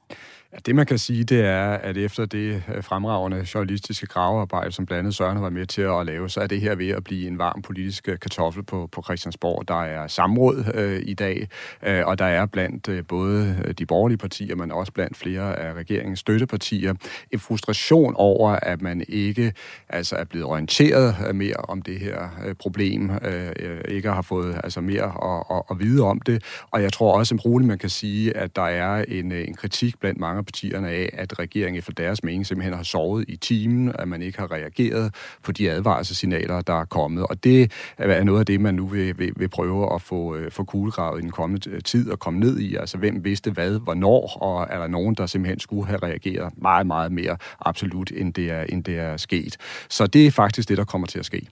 [0.53, 4.87] Ja, det man kan sige, det er, at efter det øh, fremragende journalistiske gravearbejde, som
[4.87, 7.05] blandt andet Søren har været med til at lave, så er det her ved at
[7.05, 9.69] blive en varm politisk øh, kartoffel på, på Christiansborg.
[9.69, 11.49] Der er samråd øh, i dag,
[11.87, 15.59] øh, og der er blandt øh, både øh, de borgerlige partier, men også blandt flere
[15.59, 16.95] af regeringens støttepartier,
[17.33, 19.53] en frustration over, at man ikke
[19.89, 24.81] altså er blevet orienteret mere om det her øh, problem, øh, ikke har fået altså
[24.81, 26.43] mere at, at, at vide om det.
[26.71, 30.01] Og jeg tror også, at roligt man kan sige, at der er en, en kritik
[30.01, 34.09] blandt mange partierne af, at regeringen efter deres mening simpelthen har sovet i timen, at
[34.09, 37.27] man ikke har reageret på de advarselssignaler, der er kommet.
[37.27, 40.51] Og det er noget af det, man nu vil, vil, vil prøve at få, øh,
[40.51, 42.77] få kuglegravet i den kommende øh, tid og komme ned i.
[42.77, 46.87] Altså, hvem vidste hvad, hvornår, og er der nogen, der simpelthen skulle have reageret meget,
[46.87, 49.57] meget mere absolut, end det er, end det er sket.
[49.89, 51.47] Så det er faktisk det, der kommer til at ske.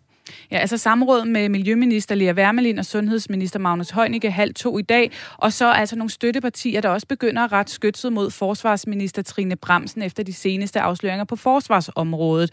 [0.51, 5.11] Ja, altså samråd med Miljøminister Lea Wermelin og Sundhedsminister Magnus Heunicke halv to i dag,
[5.37, 10.03] og så altså nogle støttepartier, der også begynder at ret skytset mod forsvarsminister Trine Bremsen
[10.03, 12.51] efter de seneste afsløringer på forsvarsområdet.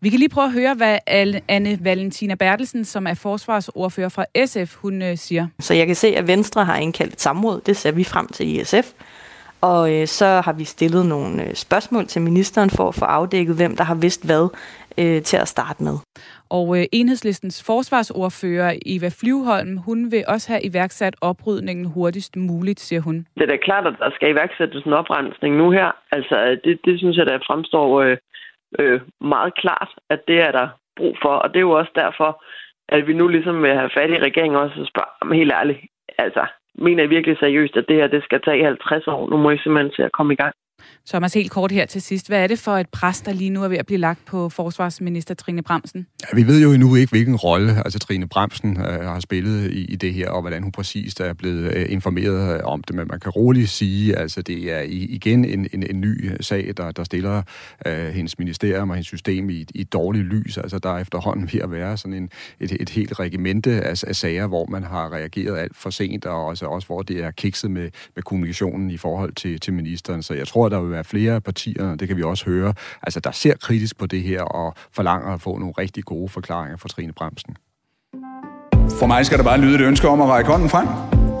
[0.00, 0.98] Vi kan lige prøve at høre, hvad
[1.48, 5.46] Anne Valentina Bertelsen, som er forsvarsordfører fra SF, hun øh, siger.
[5.60, 7.60] Så jeg kan se, at Venstre har indkaldt et samråd.
[7.66, 8.92] Det ser vi frem til i SF.
[9.60, 13.56] Og øh, så har vi stillet nogle øh, spørgsmål til ministeren for at få afdækket,
[13.56, 14.48] hvem der har vidst hvad
[14.98, 15.96] øh, til at starte med.
[16.50, 23.02] Og øh, enhedslistens forsvarsordfører Eva Flyvholm, hun vil også have iværksat oprydningen hurtigst muligt, siger
[23.02, 23.26] hun.
[23.34, 25.90] Det er da klart, at der skal iværksættes en oprensning nu her.
[26.12, 28.16] Altså, det, det synes jeg, der fremstår øh,
[28.78, 31.34] øh, meget klart, at det er der brug for.
[31.42, 32.44] Og det er jo også derfor,
[32.88, 35.80] at vi nu ligesom vil have fat i regeringen også og spørge, helt ærligt,
[36.18, 39.30] altså, mener I virkelig seriøst, at det her det skal tage 50 år?
[39.30, 40.54] Nu må I simpelthen til at komme i gang.
[41.08, 42.28] Thomas, helt kort her til sidst.
[42.28, 44.48] Hvad er det for et pres, der lige nu er ved at blive lagt på
[44.48, 46.06] forsvarsminister Trine Bremsen?
[46.22, 49.84] Ja, vi ved jo endnu ikke, hvilken rolle altså Trine Bremsen øh, har spillet i,
[49.84, 52.96] i det her, og hvordan hun præcist er blevet øh, informeret øh, om det.
[52.96, 56.72] Men man kan roligt sige, altså det er igen en, en, en ny øh, sag,
[56.76, 57.42] der, der stiller
[57.86, 60.58] øh, hendes ministerium og hendes system i, i et dårligt lys.
[60.58, 64.16] Altså der er efterhånden ved at være sådan en, et, et helt regimente af, af
[64.16, 67.70] sager, hvor man har reageret alt for sent, og også, også hvor det er kikset
[67.70, 70.22] med, med kommunikationen i forhold til, til ministeren.
[70.22, 73.20] Så jeg tror, der vil være flere af partierne, det kan vi også høre, altså
[73.20, 76.88] der ser kritisk på det her og forlanger at få nogle rigtig gode forklaringer fra
[76.88, 77.56] Trine Bremsen.
[78.98, 80.86] For mig skal der bare lyde et ønske om at række hånden frem.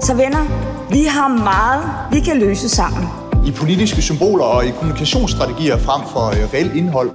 [0.00, 0.44] Så venner,
[0.90, 3.04] vi har meget, vi kan løse sammen.
[3.46, 7.10] I politiske symboler og i kommunikationsstrategier frem for øh, reelt indhold.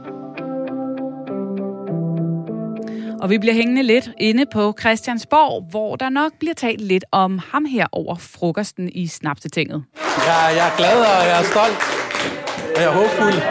[3.21, 7.39] Og vi bliver hængende lidt inde på Christiansborg, hvor der nok bliver talt lidt om
[7.51, 9.83] ham her over frokosten i Snapsetinget.
[10.27, 11.96] Ja, jeg er glad, og jeg er stolt, og
[12.83, 13.41] er håbfuld.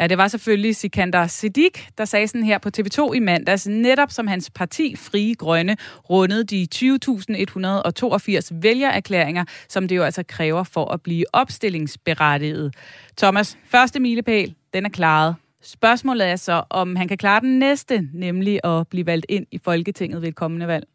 [0.00, 4.10] Ja, det var selvfølgelig Sikander Siddiq, der sagde sådan her på TV2 i mandags, netop
[4.10, 5.76] som hans parti Frie Grønne
[6.10, 12.74] rundede de 20.182 vælgererklæringer, som det jo altså kræver for at blive opstillingsberettiget.
[13.16, 15.34] Thomas, første milepæl, den er klaret.
[15.62, 19.58] Spørgsmålet er så, om han kan klare den næste, nemlig at blive valgt ind i
[19.64, 20.86] Folketinget ved et kommende valg.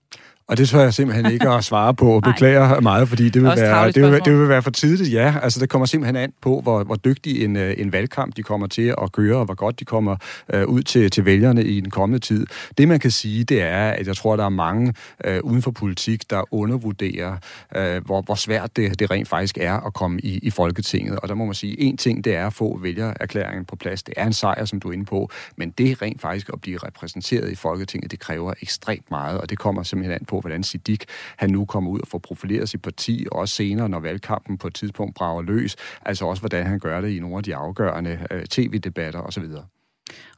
[0.50, 2.20] Og det tør jeg simpelthen ikke at svare på.
[2.20, 5.14] Beklager meget, fordi det vil, være, det, vil, det vil være for tidligt.
[5.14, 8.44] Ja, altså det kommer simpelthen an på, hvor, hvor dygtig en, øh, en valgkamp de
[8.44, 10.16] kommer til at køre, og hvor godt de kommer
[10.54, 12.46] uh, ud til, til vælgerne i den kommende tid.
[12.78, 14.94] Det man kan sige, det er, at jeg tror, der er mange
[15.28, 17.38] uh, uden for politik, der undervurderer,
[17.78, 21.20] uh, hvor, hvor svært det, det rent faktisk er at komme i, i Folketinget.
[21.20, 24.04] Og der må man sige, en ting, det er at få vælgererklæringen på plads.
[24.04, 26.78] Det er en sejr, som du er inde på, men det rent faktisk at blive
[26.78, 31.02] repræsenteret i Folketinget, det kræver ekstremt meget, og det kommer simpelthen an på, hvordan Siddiq
[31.38, 34.67] han nu kommer ud og får profileret sit parti, og også senere, når valgkampen på
[34.67, 35.75] et tidspunkt brager løs,
[36.06, 39.43] altså også hvordan han gør det i nogle af de afgørende øh, tv-debatter osv.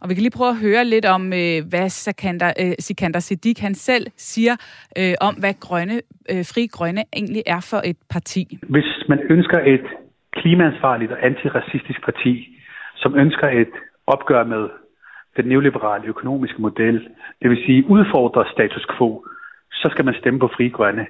[0.02, 3.60] Og vi kan lige prøve at høre lidt om, øh, hvad Sikander, øh, Sikander Siddiq
[3.60, 4.56] han selv siger
[5.00, 5.98] øh, om, hvad grønne,
[6.32, 8.58] øh, Fri Grønne egentlig er for et parti.
[8.70, 9.86] Hvis man ønsker et
[10.34, 12.34] klimaansvarligt og antiracistisk parti,
[12.96, 13.74] som ønsker et
[14.08, 14.64] opgør med
[15.38, 16.96] den neoliberale økonomiske model,
[17.42, 19.26] det vil sige udfordre status quo,
[19.72, 21.08] så skal man stemme på Fri Grønne.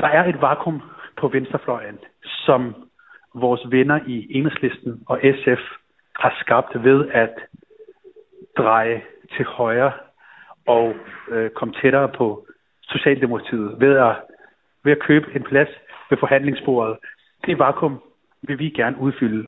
[0.00, 0.82] Der er et vakuum
[1.16, 2.74] på venstrefløjen, som
[3.34, 5.62] vores venner i Enhedslisten og SF
[6.20, 7.34] har skabt ved at
[8.58, 9.02] dreje
[9.36, 9.92] til højre
[10.66, 10.94] og
[11.28, 12.46] øh, komme tættere på
[12.82, 14.16] Socialdemokratiet ved at,
[14.84, 15.68] ved at købe en plads
[16.10, 16.96] ved forhandlingsbordet.
[17.46, 18.02] Det vakuum
[18.42, 19.46] vil vi gerne udfylde.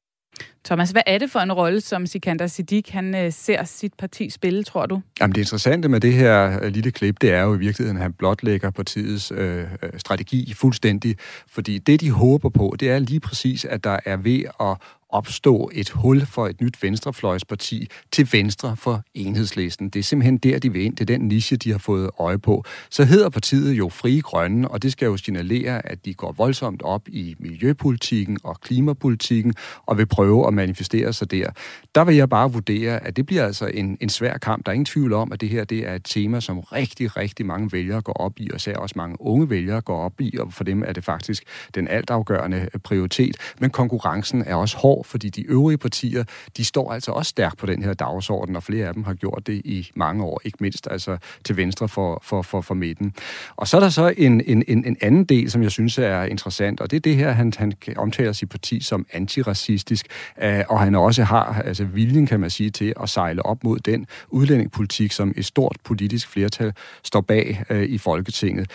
[0.64, 4.31] Thomas, hvad er det for en rolle, som Sikander Siddiq han øh, ser sit parti
[4.31, 5.01] spille, tror du?
[5.20, 8.03] Jamen det interessante med det her øh, lille klip, det er jo i virkeligheden, at
[8.03, 11.16] han blotlægger partiets øh, øh, strategi fuldstændig.
[11.48, 14.77] Fordi det, de håber på, det er lige præcis, at der er ved at
[15.11, 19.88] opstå et hul for et nyt venstrefløjsparti til venstre for enhedslisten.
[19.88, 20.97] Det er simpelthen der, de vil ind.
[20.97, 22.64] Det er den niche, de har fået øje på.
[22.90, 26.83] Så hedder partiet jo Frie Grønne, og det skal jo signalere, at de går voldsomt
[26.83, 29.55] op i miljøpolitikken og klimapolitikken
[29.87, 31.51] og vil prøve at manifestere sig der.
[31.94, 34.66] Der vil jeg bare vurdere, at det bliver altså en, en svær kamp.
[34.66, 37.47] Der er ingen tvivl om, at det her det er et tema, som rigtig, rigtig
[37.47, 40.53] mange vælgere går op i, og især også mange unge vælgere går op i, og
[40.53, 41.44] for dem er det faktisk
[41.75, 43.37] den altafgørende prioritet.
[43.61, 46.24] Men konkurrencen er også hård, fordi de øvrige partier,
[46.56, 49.46] de står altså også stærkt på den her dagsorden, og flere af dem har gjort
[49.46, 53.14] det i mange år, ikke mindst altså til venstre for, for, for, for midten.
[53.56, 56.22] Og så er der så en, en, en, en anden del, som jeg synes er
[56.22, 60.06] interessant, og det er det her, han, han omtaler sit parti som antiracistisk,
[60.42, 63.78] øh, og han også har altså viljen, kan man sige, til at sejle op mod
[63.78, 66.72] den udlændingepolitik, som et stort politisk flertal
[67.04, 68.70] står bag øh, i Folketinget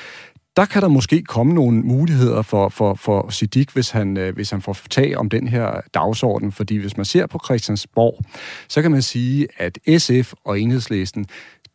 [0.58, 4.50] der kan der måske komme nogle muligheder for, for, for Siddiq, hvis han, øh, hvis
[4.50, 6.52] han får tag om den her dagsorden.
[6.52, 8.22] Fordi hvis man ser på Christiansborg,
[8.68, 11.26] så kan man sige, at SF og Enhedslisten,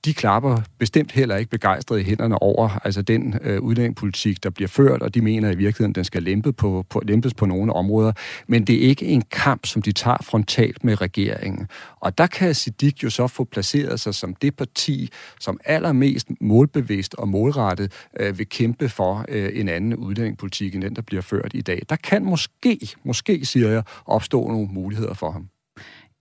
[0.05, 4.69] de klapper bestemt heller ikke begejstret i hænderne over altså den øh, udlændingepolitik, der bliver
[4.69, 8.13] ført, og de mener i virkeligheden, den skal lempe på, på, lempes på nogle områder.
[8.47, 11.69] Men det er ikke en kamp, som de tager frontalt med regeringen.
[12.01, 17.15] Og der kan Siddiq jo så få placeret sig som det parti, som allermest målbevidst
[17.15, 21.51] og målrettet øh, vil kæmpe for øh, en anden udlændingepolitik end den, der bliver ført
[21.55, 21.83] i dag.
[21.89, 25.49] Der kan måske, måske siger jeg, opstå nogle muligheder for ham.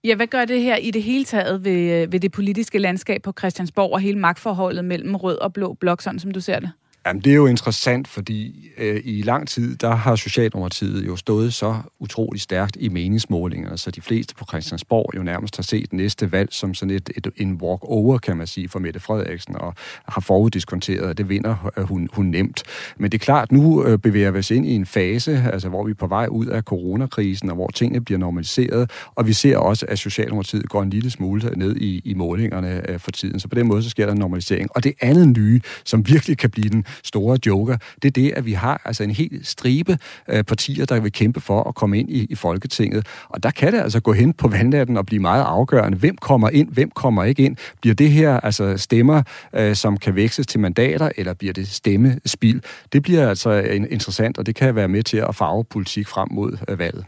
[0.04, 3.22] Ja, hvad gør det her i det hele taget ved, øh, ved det politiske landskab
[3.22, 6.70] på Christiansborg og hele magtforholdet mellem rød og blå blok, sådan som du ser det?
[7.08, 11.54] Jamen, det er jo interessant, fordi øh, i lang tid, der har Socialdemokratiet jo stået
[11.54, 16.32] så utrolig stærkt i meningsmålingerne, så de fleste på Christiansborg jo nærmest har set næste
[16.32, 19.74] valg som sådan et, et en walk-over, kan man sige, for Mette Frederiksen, og
[20.08, 22.62] har foruddiskonteret, at det vinder øh, hun, hun nemt.
[22.96, 25.84] Men det er klart, nu øh, bevæger vi os ind i en fase, altså hvor
[25.84, 29.56] vi er på vej ud af coronakrisen, og hvor tingene bliver normaliseret, og vi ser
[29.56, 33.48] også, at Socialdemokratiet går en lille smule ned i, i målingerne øh, for tiden, så
[33.48, 34.68] på den måde, så sker der en normalisering.
[34.76, 38.46] Og det andet nye, som virkelig kan blive den store joker, det er det, at
[38.46, 42.10] vi har altså en hel stribe øh, partier, der vil kæmpe for at komme ind
[42.10, 43.06] i, i Folketinget.
[43.28, 45.98] Og der kan det altså gå hen på vandnatten og blive meget afgørende.
[45.98, 47.56] Hvem kommer ind, hvem kommer ikke ind?
[47.80, 49.22] Bliver det her altså stemmer,
[49.54, 52.62] øh, som kan vækstes til mandater, eller bliver det stemmespil?
[52.92, 56.28] Det bliver altså øh, interessant, og det kan være med til at farve politik frem
[56.30, 57.04] mod øh, valget.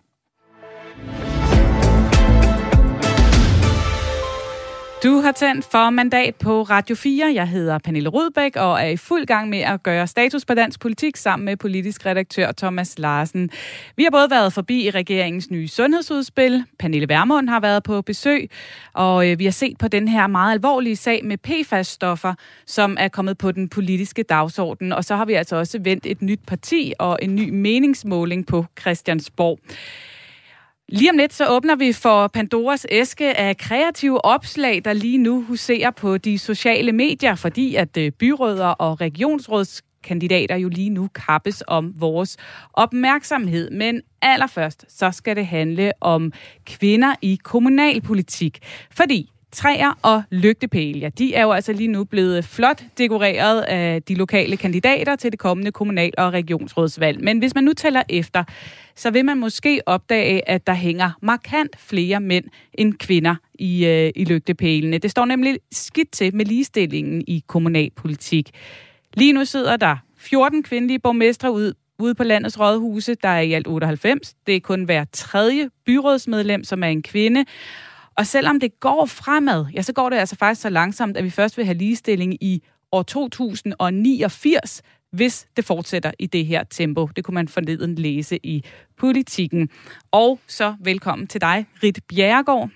[5.03, 7.33] Du har tændt for mandat på Radio 4.
[7.35, 10.81] Jeg hedder Pernille Rudbæk og er i fuld gang med at gøre status på dansk
[10.81, 13.51] politik sammen med politisk redaktør Thomas Larsen.
[13.97, 16.65] Vi har både været forbi regeringens nye sundhedsudspil.
[16.79, 18.51] Pernille Vermund har været på besøg,
[18.93, 22.35] og øh, vi har set på den her meget alvorlige sag med PFAS-stoffer,
[22.67, 24.93] som er kommet på den politiske dagsorden.
[24.93, 28.65] Og så har vi altså også vendt et nyt parti og en ny meningsmåling på
[28.81, 29.59] Christiansborg.
[30.93, 35.43] Lige om lidt så åbner vi for Pandoras æske af kreative opslag, der lige nu
[35.43, 41.63] huserer på de sociale medier, fordi at øh, byråder og regionsrådskandidater jo lige nu kappes
[41.67, 42.37] om vores
[42.73, 43.71] opmærksomhed.
[43.71, 46.33] Men allerførst så skal det handle om
[46.67, 48.59] kvinder i kommunalpolitik.
[48.91, 54.03] Fordi træer og lygtepæle, ja, de er jo altså lige nu blevet flot dekoreret af
[54.03, 57.25] de lokale kandidater til det kommende kommunal- og regionsrådsvalg.
[57.25, 58.45] Men hvis man nu tæller efter,
[58.97, 64.11] så vil man måske opdage, at der hænger markant flere mænd end kvinder i, øh,
[64.17, 64.99] i lygtepælene.
[64.99, 68.51] Det står nemlig skidt til med ligestillingen i kommunalpolitik.
[69.15, 73.15] Lige nu sidder der 14 kvindelige borgmestre ud, ude på landets rådhuse.
[73.15, 74.35] Der er i alt 98.
[74.47, 77.45] Det er kun hver tredje byrådsmedlem, som er en kvinde.
[78.17, 81.31] Og selvom det går fremad, ja, så går det altså faktisk så langsomt, at vi
[81.31, 87.07] først vil have ligestilling i år 2089, hvis det fortsætter i det her tempo.
[87.17, 88.65] Det kunne man forleden læse i
[88.99, 89.69] politikken.
[90.11, 92.71] Og så velkommen til dig, Rit Bjerregaard.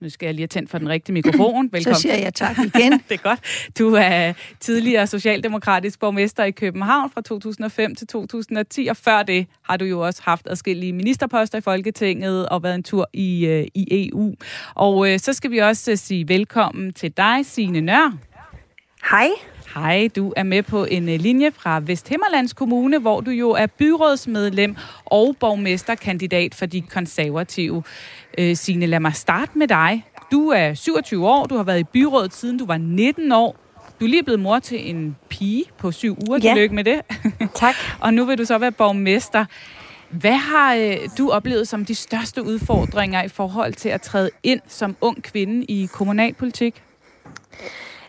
[0.00, 1.68] Nu skal jeg lige have tændt for den rigtige mikrofon.
[1.72, 1.94] Velkommen.
[1.94, 2.92] Så siger jeg tak igen.
[3.08, 3.40] det er godt.
[3.78, 9.76] Du er tidligere socialdemokratisk borgmester i København fra 2005 til 2010, og før det har
[9.76, 14.08] du jo også haft adskillige ministerposter i Folketinget og været en tur i, øh, i
[14.08, 14.34] EU.
[14.74, 18.18] Og øh, så skal vi også øh, sige velkommen til dig, Signe Nør.
[19.10, 19.28] Hej.
[19.74, 23.66] Hej, du er med på en øh, linje fra Vesthimmerlands Kommune, hvor du jo er
[23.66, 27.82] byrådsmedlem og borgmesterkandidat for de konservative.
[28.38, 30.04] Øh, Signe, lad mig starte med dig.
[30.32, 33.56] Du er 27 år, du har været i byrådet siden du var 19 år.
[34.00, 36.38] Du er lige blevet mor til en pige på syv uger.
[36.42, 36.48] Ja.
[36.48, 37.00] Tillykke med det.
[37.54, 37.74] Tak.
[38.00, 39.44] og nu vil du så være borgmester.
[40.10, 44.60] Hvad har øh, du oplevet som de største udfordringer i forhold til at træde ind
[44.68, 46.82] som ung kvinde i kommunalpolitik?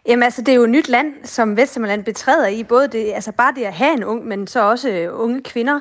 [0.10, 2.64] Jamen altså, det er jo et nyt land, som Vestjylland betræder i.
[2.64, 5.80] Både det, altså bare det at have en ung, men så også øh, unge kvinder.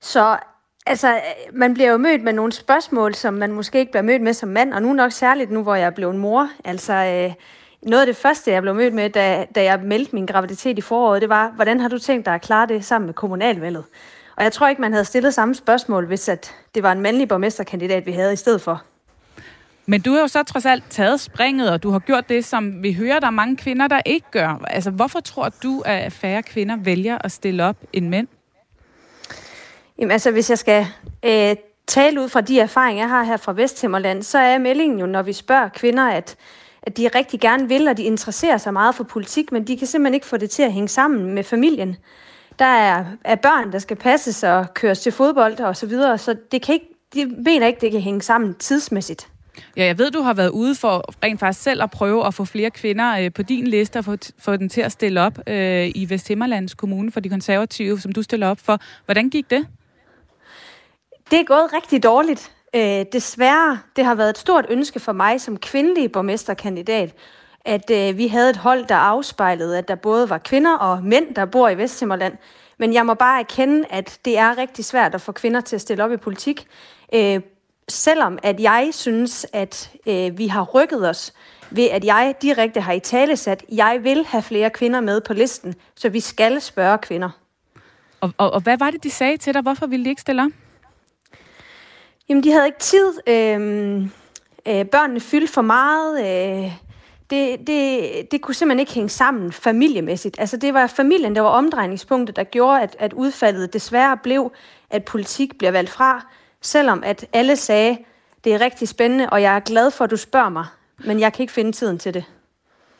[0.00, 0.36] Så
[0.86, 1.20] Altså, øh,
[1.52, 4.48] man bliver jo mødt med nogle spørgsmål, som man måske ikke bliver mødt med som
[4.48, 6.50] mand, og nu nok særligt nu, hvor jeg er blevet mor.
[6.64, 7.34] Altså, øh,
[7.82, 10.80] noget af det første, jeg blev mødt med, da, da jeg meldte min graviditet i
[10.80, 13.84] foråret, det var, hvordan har du tænkt dig at klare det sammen med kommunalvalget?
[14.36, 17.28] Og jeg tror ikke, man havde stillet samme spørgsmål, hvis at det var en mandlig
[17.28, 18.82] borgmesterkandidat, vi havde i stedet for.
[19.86, 22.82] Men du har jo så trods alt taget springet, og du har gjort det, som
[22.82, 24.64] vi hører, der er mange kvinder, der ikke gør.
[24.66, 28.28] Altså, hvorfor tror du, at færre kvinder vælger at stille op end mænd?
[29.98, 30.86] Jamen altså, hvis jeg skal
[31.24, 31.56] øh,
[31.86, 35.22] tale ud fra de erfaringer, jeg har her fra Vesthimmerland, så er meldingen jo, når
[35.22, 36.36] vi spørger kvinder, at,
[36.82, 39.86] at de rigtig gerne vil, og de interesserer sig meget for politik, men de kan
[39.86, 41.96] simpelthen ikke få det til at hænge sammen med familien.
[42.58, 46.36] Der er, er børn, der skal passes og køres til fodbold og så videre, så
[46.52, 49.28] det kan ikke, de mener ikke, det kan hænge sammen tidsmæssigt.
[49.76, 52.44] Ja, jeg ved, du har været ude for rent faktisk selv at prøve at få
[52.44, 55.92] flere kvinder øh, på din liste og få, få den til at stille op øh,
[55.94, 58.78] i Vesthimmerlands Kommune for de konservative, som du stiller op for.
[59.04, 59.66] Hvordan gik det?
[61.30, 62.52] Det er gået rigtig dårligt.
[62.76, 67.14] Øh, desværre, det har været et stort ønske for mig som kvindelig borgmesterkandidat,
[67.64, 71.34] at øh, vi havde et hold, der afspejlede, at der både var kvinder og mænd,
[71.34, 72.36] der bor i Vesthimmerland.
[72.78, 75.80] Men jeg må bare erkende, at det er rigtig svært at få kvinder til at
[75.80, 76.66] stille op i politik.
[77.14, 77.40] Øh,
[77.88, 81.32] selvom at jeg synes, at øh, vi har rykket os
[81.70, 85.32] ved, at jeg direkte har i tale sat, jeg vil have flere kvinder med på
[85.32, 87.30] listen, så vi skal spørge kvinder.
[88.20, 89.62] Og, og, og hvad var det, de sagde til dig?
[89.62, 90.50] Hvorfor ville de ikke stille op?
[92.28, 93.12] Jamen, de havde ikke tid.
[93.26, 94.02] Øh,
[94.66, 96.20] øh, børnene fyldte for meget.
[96.20, 96.72] Øh,
[97.30, 100.36] det, det, det kunne simpelthen ikke hænge sammen familiemæssigt.
[100.38, 104.52] Altså, det var familien, der var omdrejningspunktet, der gjorde, at, at udfaldet desværre blev,
[104.90, 106.26] at politik bliver valgt fra,
[106.66, 107.98] selvom at alle sagde,
[108.44, 110.66] det er rigtig spændende, og jeg er glad for, at du spørger mig,
[110.98, 112.24] men jeg kan ikke finde tiden til det.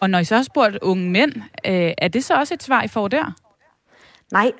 [0.00, 1.32] Og når I så har spurgt unge mænd,
[1.66, 3.32] øh, er det så også et svar, I får der?
[4.32, 4.52] Nej,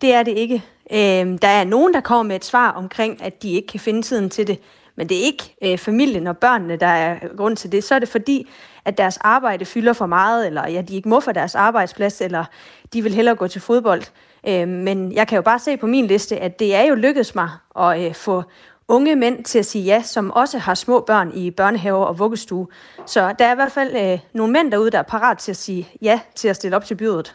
[0.00, 0.64] det er det ikke.
[0.92, 4.02] Øh, der er nogen, der kommer med et svar omkring, at de ikke kan finde
[4.02, 4.58] tiden til det,
[4.96, 7.84] men det er ikke øh, familien og børnene, der er grund til det.
[7.84, 8.48] Så er det fordi,
[8.84, 12.44] at deres arbejde fylder for meget, eller ja, de ikke må for deres arbejdsplads, eller
[12.92, 14.02] de vil hellere gå til fodbold.
[14.48, 17.34] Øh, men jeg kan jo bare se på min liste, at det er jo lykkedes
[17.34, 18.42] mig at øh, få
[18.88, 22.66] unge mænd til at sige ja, som også har små børn i børnehaver og vuggestue.
[23.06, 25.56] Så der er i hvert fald øh, nogle mænd derude, der er parat til at
[25.56, 27.34] sige ja til at stille op til byrådet.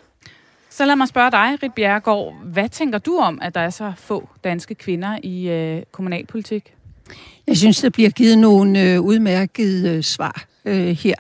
[0.70, 2.34] Så lad mig spørge dig, Rit Bjerregaard.
[2.44, 6.74] Hvad tænker du om, at der er så få danske kvinder i øh, kommunalpolitik?
[7.48, 11.16] Jeg synes, der bliver givet nogle øh, udmærkede øh, svar øh, her.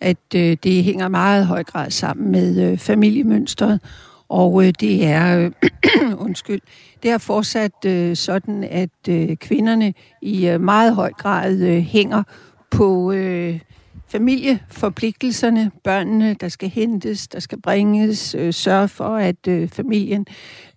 [0.00, 3.80] At øh, det hænger meget høj grad sammen med øh, familiemønstret.
[4.28, 5.52] Og øh, det er, øh,
[6.26, 6.60] undskyld,
[7.02, 12.22] det er fortsat øh, sådan, at øh, kvinderne i øh, meget høj grad øh, hænger
[12.70, 13.60] på øh,
[14.08, 20.26] familieforpligtelserne, børnene, der skal hentes, der skal bringes, øh, sørge for, at øh, familien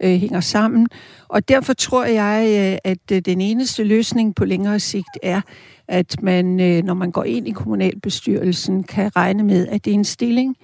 [0.04, 0.88] øh, hænger sammen.
[1.28, 5.42] Og derfor tror jeg, øh, at øh, den eneste løsning på længere sigt er,
[5.88, 9.96] at man, øh, når man går ind i kommunalbestyrelsen, kan regne med, at det er
[9.96, 10.56] en stilling,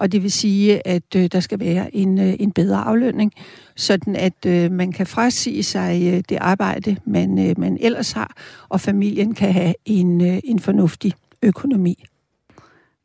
[0.00, 3.32] og det vil sige, at øh, der skal være en, øh, en bedre aflønning,
[3.76, 8.36] sådan at øh, man kan frasige sig øh, det arbejde, man, øh, man ellers har,
[8.68, 12.04] og familien kan have en, øh, en fornuftig økonomi.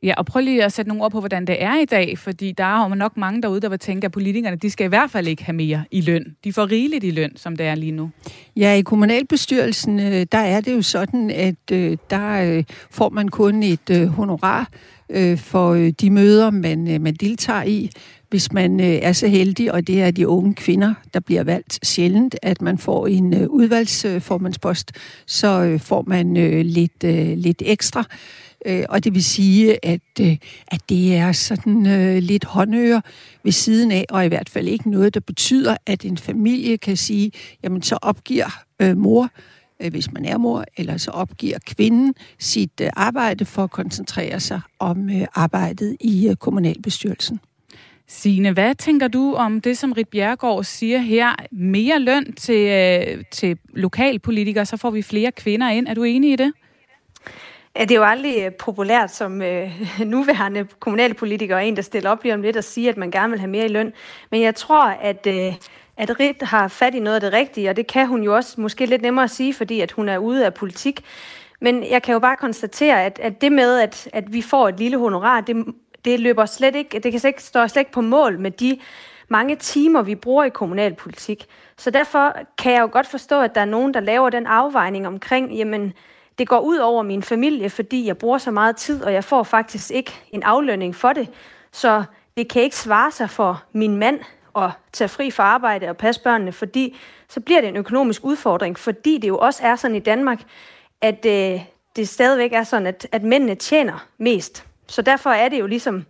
[0.04, 2.52] Ja, og prøv lige at sætte nogle ord på, hvordan det er i dag, fordi
[2.52, 5.12] der er jo nok mange derude, der vil tænke, at politikerne, de skal i hvert
[5.12, 6.36] fald ikke have mere i løn.
[6.44, 8.10] De får rigeligt i løn, som det er lige nu.
[8.56, 13.28] Ja, i kommunalbestyrelsen, øh, der er det jo sådan, at øh, der øh, får man
[13.28, 14.70] kun et honorar
[15.38, 17.90] for de møder, man, man deltager i.
[18.30, 22.36] Hvis man er så heldig, og det er de unge kvinder, der bliver valgt sjældent,
[22.42, 24.92] at man får en udvalgsformandspost,
[25.26, 26.34] så får man
[26.64, 27.04] lidt,
[27.38, 28.04] lidt ekstra.
[28.66, 30.38] Øh, og det vil sige, at, øh,
[30.68, 33.02] at det er sådan øh, lidt håndører
[33.44, 36.98] ved siden af, og i hvert fald ikke noget, der betyder, at en familie kan
[36.98, 37.32] sige,
[37.64, 39.30] jamen så opgiver øh, mor,
[39.82, 44.40] øh, hvis man er mor, eller så opgiver kvinden sit øh, arbejde for at koncentrere
[44.40, 47.40] sig om øh, arbejdet i øh, kommunalbestyrelsen.
[48.08, 51.36] Signe, hvad tænker du om det, som Rit Bjergård siger her?
[51.52, 55.88] Mere løn til, øh, til lokalpolitikere, så får vi flere kvinder ind.
[55.88, 56.54] Er du enig i det?
[57.76, 59.72] Ja, det er jo aldrig øh, populært som øh,
[60.06, 63.30] nuværende kommunalpolitiker og en, der stiller op lige om lidt og siger, at man gerne
[63.30, 63.94] vil have mere i løn.
[64.32, 65.54] Men jeg tror, at, øh,
[65.98, 68.62] at Rit har fat i noget af det rigtige, og det kan hun jo også
[68.62, 71.02] måske lidt nemmere at sige, fordi at hun er ude af politik.
[71.62, 74.80] Men jeg kan jo bare konstatere, at, at det med, at, at vi får et
[74.80, 75.66] lille honorar, det,
[76.06, 78.80] det løber slet ikke, det kan slet ikke, stå slet ikke på mål med de
[79.28, 81.46] mange timer, vi bruger i kommunalpolitik.
[81.78, 85.08] Så derfor kan jeg jo godt forstå, at der er nogen, der laver den afvejning
[85.08, 85.94] omkring, jamen,
[86.38, 89.44] det går ud over min familie, fordi jeg bruger så meget tid, og jeg får
[89.44, 91.30] faktisk ikke en aflønning for det.
[91.72, 92.04] Så
[92.38, 94.20] det kan ikke svare sig for min mand
[94.56, 98.80] at tage fri fra arbejde og passe børnene, fordi så bliver det en økonomisk udfordring,
[98.80, 100.44] fordi det jo også er sådan i Danmark,
[101.02, 101.62] at øh,
[101.96, 104.66] det stadigvæk er sådan, at, at mændene tjener mest.
[104.88, 106.06] Så derfor er det jo ligesom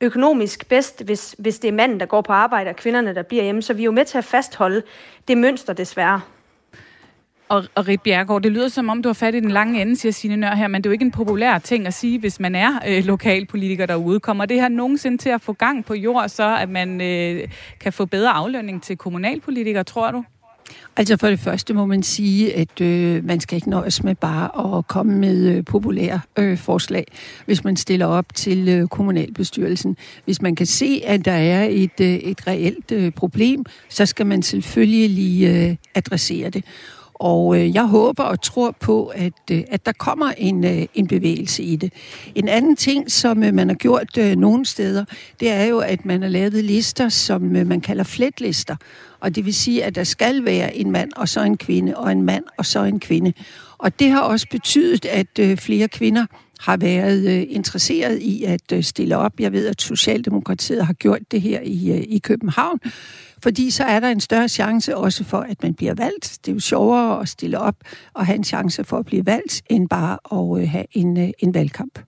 [0.00, 3.44] økonomisk bedst, hvis, hvis det er manden, der går på arbejde, og kvinderne, der bliver
[3.44, 3.62] hjemme.
[3.62, 4.82] Så vi er jo med til at fastholde
[5.28, 6.20] det mønster, desværre.
[7.50, 9.96] Og, og Rit Bjergård, det lyder som om, du har fat i den lange ende,
[9.96, 12.40] siger Signe Nør her, men det er jo ikke en populær ting at sige, hvis
[12.40, 14.20] man er øh, lokalpolitiker derude.
[14.20, 17.48] Kommer det her nogensinde til at få gang på jord, så at man øh,
[17.80, 20.24] kan få bedre aflønning til kommunalpolitikere, tror du?
[20.96, 24.78] Altså for det første må man sige, at øh, man skal ikke nøjes med bare
[24.78, 27.06] at komme med øh, populære øh, forslag,
[27.46, 29.96] hvis man stiller op til øh, kommunalbestyrelsen.
[30.24, 34.26] Hvis man kan se, at der er et, øh, et reelt øh, problem, så skal
[34.26, 36.64] man selvfølgelig lige øh, adressere det.
[37.20, 41.06] Og øh, jeg håber og tror på, at, øh, at der kommer en, øh, en
[41.06, 41.92] bevægelse i det.
[42.34, 45.04] En anden ting, som øh, man har gjort øh, nogle steder,
[45.40, 48.76] det er jo, at man har lavet lister, som øh, man kalder fletlister.
[49.20, 52.12] Og det vil sige, at der skal være en mand og så en kvinde, og
[52.12, 53.32] en mand og så en kvinde.
[53.78, 56.26] Og det har også betydet, at øh, flere kvinder
[56.60, 59.40] har været øh, interesseret i at øh, stille op.
[59.40, 62.78] Jeg ved, at Socialdemokratiet har gjort det her i, øh, i København,
[63.42, 66.38] fordi så er der en større chance også for, at man bliver valgt.
[66.44, 67.76] Det er jo sjovere at stille op
[68.14, 70.18] og have en chance for at blive valgt, end bare
[70.60, 71.98] at have en, en valgkamp.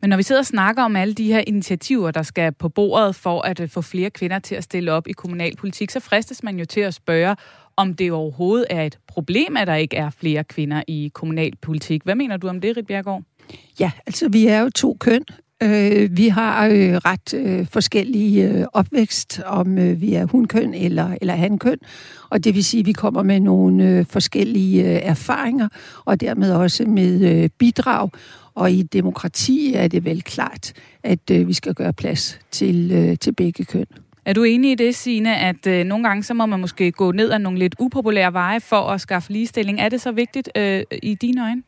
[0.00, 3.14] Men når vi sidder og snakker om alle de her initiativer, der skal på bordet
[3.14, 6.64] for at få flere kvinder til at stille op i kommunalpolitik, så fristes man jo
[6.64, 7.36] til at spørge,
[7.76, 12.02] om det overhovedet er et problem, at der ikke er flere kvinder i kommunalpolitik.
[12.04, 13.22] Hvad mener du om det, Rit Bjergård?
[13.80, 15.24] Ja, altså vi er jo to køn.
[15.62, 21.16] Øh, vi har øh, ret øh, forskellige øh, opvækst, om øh, vi er hunkøn eller,
[21.20, 21.78] eller hankøn,
[22.30, 25.68] og det vil sige, at vi kommer med nogle øh, forskellige øh, erfaringer,
[26.04, 28.10] og dermed også med øh, bidrag.
[28.54, 30.72] Og i demokrati er det vel klart,
[31.02, 33.86] at øh, vi skal gøre plads til, øh, til begge køn.
[34.24, 37.12] Er du enig i det, Signe, at øh, nogle gange så må man måske gå
[37.12, 39.80] ned ad nogle lidt upopulære veje for at skaffe ligestilling?
[39.80, 41.62] Er det så vigtigt øh, i dine øjne?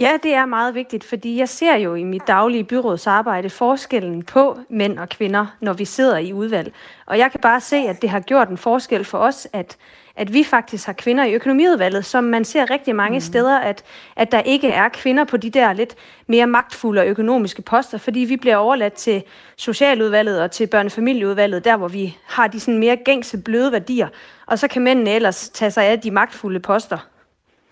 [0.00, 4.58] Ja, det er meget vigtigt, fordi jeg ser jo i mit daglige byrådsarbejde forskellen på
[4.68, 6.72] mænd og kvinder, når vi sidder i udvalg.
[7.06, 9.76] Og jeg kan bare se, at det har gjort en forskel for os, at,
[10.16, 13.20] at vi faktisk har kvinder i økonomiudvalget, som man ser rigtig mange mm.
[13.20, 13.84] steder, at,
[14.16, 15.94] at der ikke er kvinder på de der lidt
[16.26, 19.22] mere magtfulde økonomiske poster, fordi vi bliver overladt til
[19.56, 24.08] socialudvalget og til børnefamilieudvalget, der hvor vi har de sådan mere gængse bløde værdier,
[24.46, 26.98] og så kan mændene ellers tage sig af de magtfulde poster.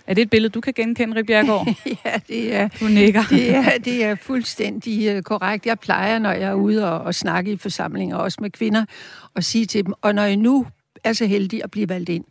[0.07, 1.67] Er det et billede, du kan genkende, Rik Bjergård?
[2.05, 3.23] ja, det er, du nikker.
[3.31, 5.67] det, er, det er fuldstændig uh, korrekt.
[5.67, 8.85] Jeg plejer, når jeg er ude og, og snakke i forsamlinger, også med kvinder,
[9.35, 10.67] og sige til dem, og når I nu
[11.05, 12.25] er så heldige at blive valgt ind,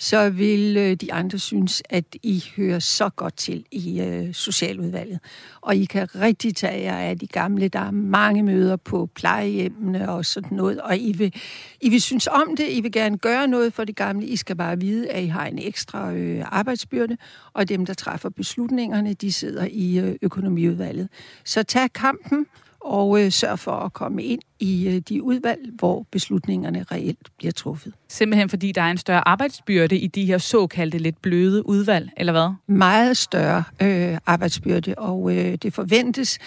[0.00, 5.20] så vil øh, de andre synes, at I hører så godt til i øh, socialudvalget.
[5.60, 7.68] Og I kan rigtig tage jer af de gamle.
[7.68, 10.80] Der er mange møder på plejehjemmene og sådan noget.
[10.80, 11.34] Og I vil,
[11.80, 12.66] I vil synes om det.
[12.70, 14.26] I vil gerne gøre noget for de gamle.
[14.26, 17.16] I skal bare vide, at I har en ekstra øh, arbejdsbyrde.
[17.52, 21.08] Og dem, der træffer beslutningerne, de sidder i øh, økonomiudvalget.
[21.44, 22.46] Så tag kampen
[22.80, 27.52] og øh, sørg for at komme ind i øh, de udvalg, hvor beslutningerne reelt bliver
[27.52, 27.92] truffet.
[28.08, 32.32] Simpelthen fordi der er en større arbejdsbyrde i de her såkaldte lidt bløde udvalg, eller
[32.32, 32.76] hvad?
[32.76, 36.38] Meget større øh, arbejdsbyrde, og øh, det forventes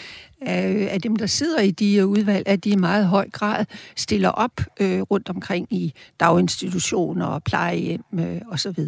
[0.41, 3.65] af, af dem, der sidder i de udvalg, at de i meget høj grad
[3.95, 8.79] stiller op øh, rundt omkring i daginstitutioner og plejehjem øh, osv.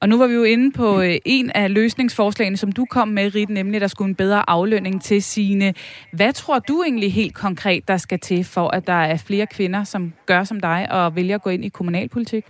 [0.00, 3.34] Og nu var vi jo inde på øh, en af løsningsforslagene, som du kom med,
[3.34, 5.74] Rit, nemlig at der skulle en bedre aflønning til sine.
[6.12, 9.84] Hvad tror du egentlig helt konkret, der skal til for, at der er flere kvinder,
[9.84, 12.44] som gør som dig og vælger at gå ind i kommunalpolitik?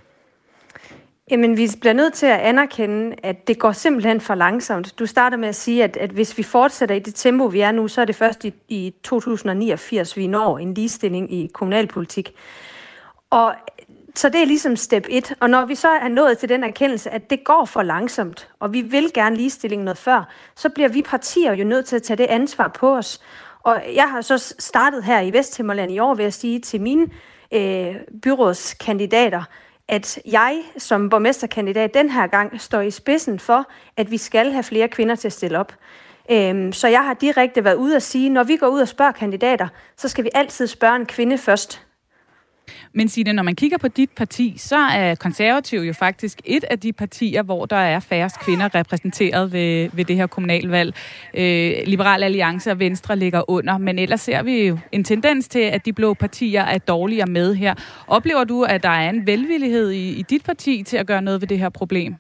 [1.30, 4.98] Jamen, vi bliver nødt til at anerkende, at det går simpelthen for langsomt.
[4.98, 7.72] Du starter med at sige, at, at hvis vi fortsætter i det tempo, vi er
[7.72, 12.32] nu, så er det først i, i 2089, vi når en ligestilling i kommunalpolitik.
[13.30, 13.55] Og
[14.15, 15.35] så det er ligesom step 1.
[15.41, 18.73] Og når vi så er nået til den erkendelse, at det går for langsomt, og
[18.73, 22.17] vi vil gerne ligestilling noget før, så bliver vi partier jo nødt til at tage
[22.17, 23.21] det ansvar på os.
[23.63, 27.07] Og jeg har så startet her i Vesthimmerland i år ved at sige til mine
[27.53, 29.43] øh, byrådskandidater,
[29.89, 34.63] at jeg som borgmesterkandidat den her gang står i spidsen for, at vi skal have
[34.63, 35.73] flere kvinder til at stille op.
[36.31, 39.13] Øhm, så jeg har direkte været ude at sige, når vi går ud og spørger
[39.13, 41.87] kandidater, så skal vi altid spørge en kvinde først.
[42.93, 46.79] Men Signe, når man kigger på dit parti, så er konservativ jo faktisk et af
[46.79, 50.95] de partier, hvor der er færrest kvinder repræsenteret ved, ved det her kommunalvalg.
[51.35, 55.61] Øh, Liberal Alliance og Venstre ligger under, men ellers ser vi jo en tendens til,
[55.61, 57.75] at de blå partier er dårligere med her.
[58.07, 61.41] Oplever du, at der er en velvillighed i, i dit parti til at gøre noget
[61.41, 62.14] ved det her problem?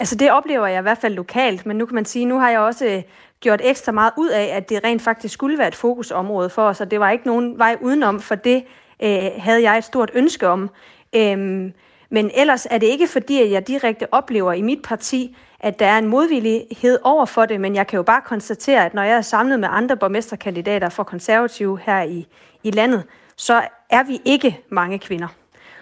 [0.00, 2.50] Altså det oplever jeg i hvert fald lokalt, men nu kan man sige, nu har
[2.50, 3.02] jeg også øh,
[3.40, 6.80] gjort ekstra meget ud af, at det rent faktisk skulle være et fokusområde for os,
[6.80, 8.64] og det var ikke nogen vej udenom, for det
[9.02, 10.70] øh, havde jeg et stort ønske om.
[11.14, 11.72] Øhm,
[12.10, 15.86] men ellers er det ikke fordi, at jeg direkte oplever i mit parti, at der
[15.86, 19.16] er en modvillighed over for det, men jeg kan jo bare konstatere, at når jeg
[19.16, 22.26] er samlet med andre borgmesterkandidater for konservative her i,
[22.62, 23.04] i landet,
[23.36, 25.28] så er vi ikke mange kvinder.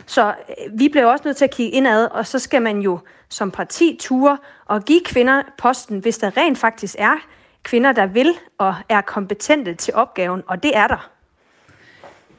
[0.06, 2.98] Så øh, vi bliver også nødt til at kigge indad, og så skal man jo
[3.28, 7.16] som parti ture og give kvinder posten, hvis der rent faktisk er
[7.62, 11.10] kvinder, der vil og er kompetente til opgaven, og det er der.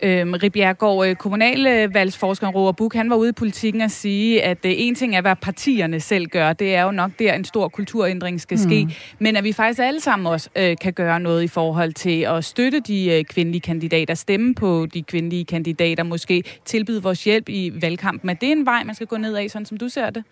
[0.03, 4.57] Øhm, Rip Bjergård, øh, kommunalvalgsforskeren Roger Buk, han var ude i politikken og sige, at
[4.65, 6.53] øh, en ting er, hvad partierne selv gør.
[6.53, 8.85] Det er jo nok der, en stor kulturændring skal ske.
[8.85, 8.91] Mm.
[9.19, 12.45] Men at vi faktisk alle sammen også øh, kan gøre noget i forhold til at
[12.45, 17.71] støtte de øh, kvindelige kandidater, stemme på de kvindelige kandidater, måske tilbyde vores hjælp i
[17.81, 18.29] valgkampen.
[18.29, 20.23] Er det en vej, man skal gå ned ad, sådan som du ser det?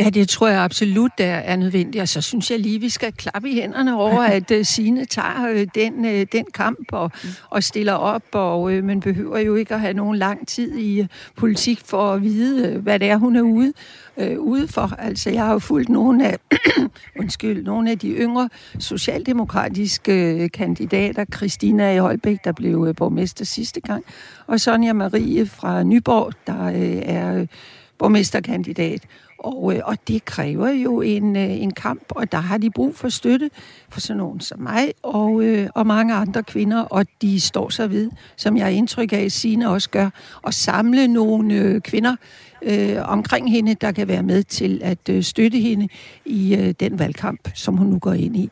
[0.00, 2.02] Ja, det tror jeg absolut, der er nødvendigt.
[2.02, 5.52] Og så synes jeg lige, vi skal klappe i hænderne over, at uh, Signe tager
[5.54, 7.10] uh, den, uh, den kamp og,
[7.50, 8.22] og stiller op.
[8.32, 12.22] Og uh, man behøver jo ikke at have nogen lang tid i politik for at
[12.22, 13.72] vide, hvad det er, hun er ude,
[14.16, 14.94] uh, ude for.
[14.98, 16.38] Altså, jeg har jo fulgt nogle af,
[17.20, 21.24] undskyld, nogle af de yngre socialdemokratiske kandidater.
[21.34, 24.04] Christina i Holbæk, der blev borgmester sidste gang.
[24.46, 27.46] Og Sonja Marie fra Nyborg, der uh, er
[27.98, 29.02] borgmesterkandidat.
[29.38, 32.96] Og, øh, og det kræver jo en, øh, en kamp, og der har de brug
[32.96, 33.50] for støtte
[33.88, 37.86] for sådan nogen som mig og, øh, og mange andre kvinder, og de står så
[37.86, 40.10] ved, som jeg har indtryk af, Signe også gør,
[40.46, 42.16] at samle nogle øh, kvinder
[42.62, 45.88] øh, omkring hende, der kan være med til at øh, støtte hende
[46.24, 48.50] i øh, den valgkamp, som hun nu går ind i.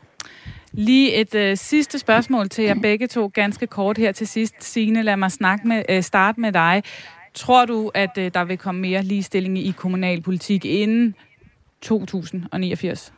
[0.73, 4.55] Lige et øh, sidste spørgsmål til jer begge to, ganske kort her til sidst.
[4.61, 6.83] Signe, lad mig snakke med, øh, starte med dig.
[7.37, 11.15] Tror du, at øh, der vil komme mere ligestilling i kommunalpolitik inden
[11.81, 13.13] 2089?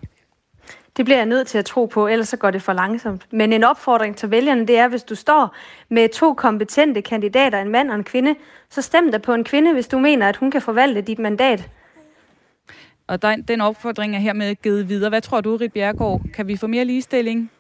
[0.97, 3.27] Det bliver jeg nødt til at tro på, ellers så går det for langsomt.
[3.31, 5.55] Men en opfordring til vælgerne, det er, hvis du står
[5.89, 8.35] med to kompetente kandidater, en mand og en kvinde,
[8.71, 11.71] så stem dig på en kvinde, hvis du mener, at hun kan forvalte dit mandat.
[13.07, 15.09] Og den, den opfordring er hermed givet videre.
[15.09, 16.21] Hvad tror du, Rit Bjergård?
[16.35, 17.51] Kan vi få mere ligestilling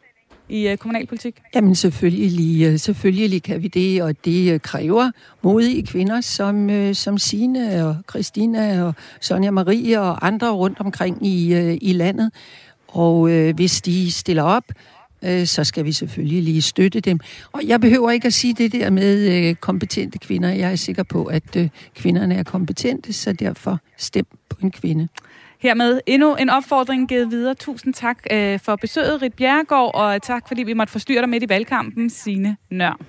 [0.48, 1.34] i øh, kommunalpolitik?
[1.54, 5.10] Jamen selvfølgelig, øh, selvfølgelig kan vi det, og det øh, kræver
[5.42, 11.26] modige kvinder som, øh, som Sine og Christina og Sonja Marie og andre rundt omkring
[11.26, 12.30] i, i landet.
[12.88, 14.64] Og øh, hvis de stiller op,
[15.22, 17.20] øh, så skal vi selvfølgelig lige støtte dem.
[17.52, 20.48] Og jeg behøver ikke at sige det der med øh, kompetente kvinder.
[20.48, 25.08] Jeg er sikker på, at øh, kvinderne er kompetente, så derfor stem på en kvinde.
[25.60, 27.54] Hermed endnu en opfordring givet videre.
[27.54, 31.42] Tusind tak øh, for besøget, Rit Bjerregaard, og tak fordi vi måtte forstyrre dig midt
[31.42, 33.00] i valgkampen, Signe Nør.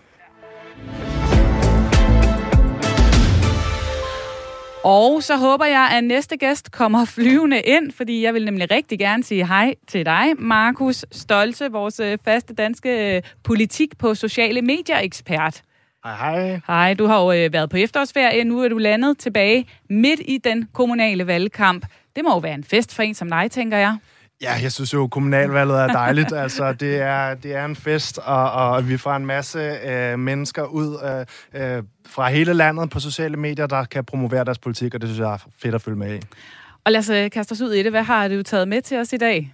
[4.84, 9.00] Og så håber jeg, at næste gæst kommer flyvende ind, fordi jeg vil nemlig rigtig
[9.00, 14.62] gerne sige hej til dig, Markus Stolte, vores øh, faste danske øh, politik på sociale
[14.62, 15.62] medier ekspert.
[16.06, 16.60] Hej, hej.
[16.68, 20.38] Hej, du har jo øh, været på efterårsferie, nu er du landet tilbage midt i
[20.38, 21.86] den kommunale valgkamp.
[22.20, 23.98] Det må jo være en fest for en som dig, tænker jeg.
[24.42, 26.32] Ja, jeg synes jo, kommunalvalget er dejligt.
[26.44, 30.64] altså, det er, det er en fest, og, og vi får en masse øh, mennesker
[30.64, 35.02] ud øh, øh, fra hele landet på sociale medier, der kan promovere deres politik, og
[35.02, 36.20] det synes jeg er fedt at følge med i.
[36.86, 37.92] Og lad os kaste os ud i det.
[37.92, 39.54] Hvad har du taget med til os i dag?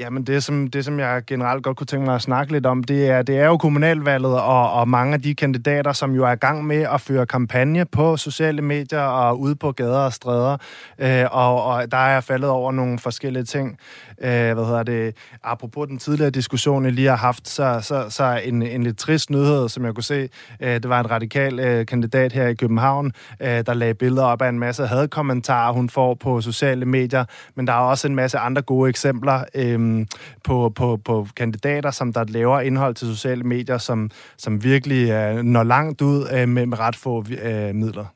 [0.00, 2.84] Jamen det som, det, som jeg generelt godt kunne tænke mig at snakke lidt om,
[2.84, 6.32] det er, det er jo kommunalvalget og, og mange af de kandidater, som jo er
[6.32, 10.56] i gang med at føre kampagne på sociale medier og ude på gader og stræder.
[10.98, 13.78] Øh, og, og der er jeg faldet over nogle forskellige ting.
[14.20, 15.16] Øh, hvad hedder det?
[15.42, 19.30] Apropos den tidligere diskussion, jeg lige har haft, så, så, så en, en lidt trist
[19.30, 20.28] nyhed, som jeg kunne se.
[20.60, 24.42] Øh, det var en radikal øh, kandidat her i København, øh, der lagde billeder op
[24.42, 27.24] af en masse hadkommentarer, hun får på sociale medier.
[27.54, 29.44] Men der er også en masse andre gode eksempler.
[29.54, 30.06] Øh,
[30.44, 35.42] på, på, på kandidater, som der laver indhold til sociale medier, som, som virkelig øh,
[35.42, 38.06] når langt ud øh, med, med ret få øh, midler.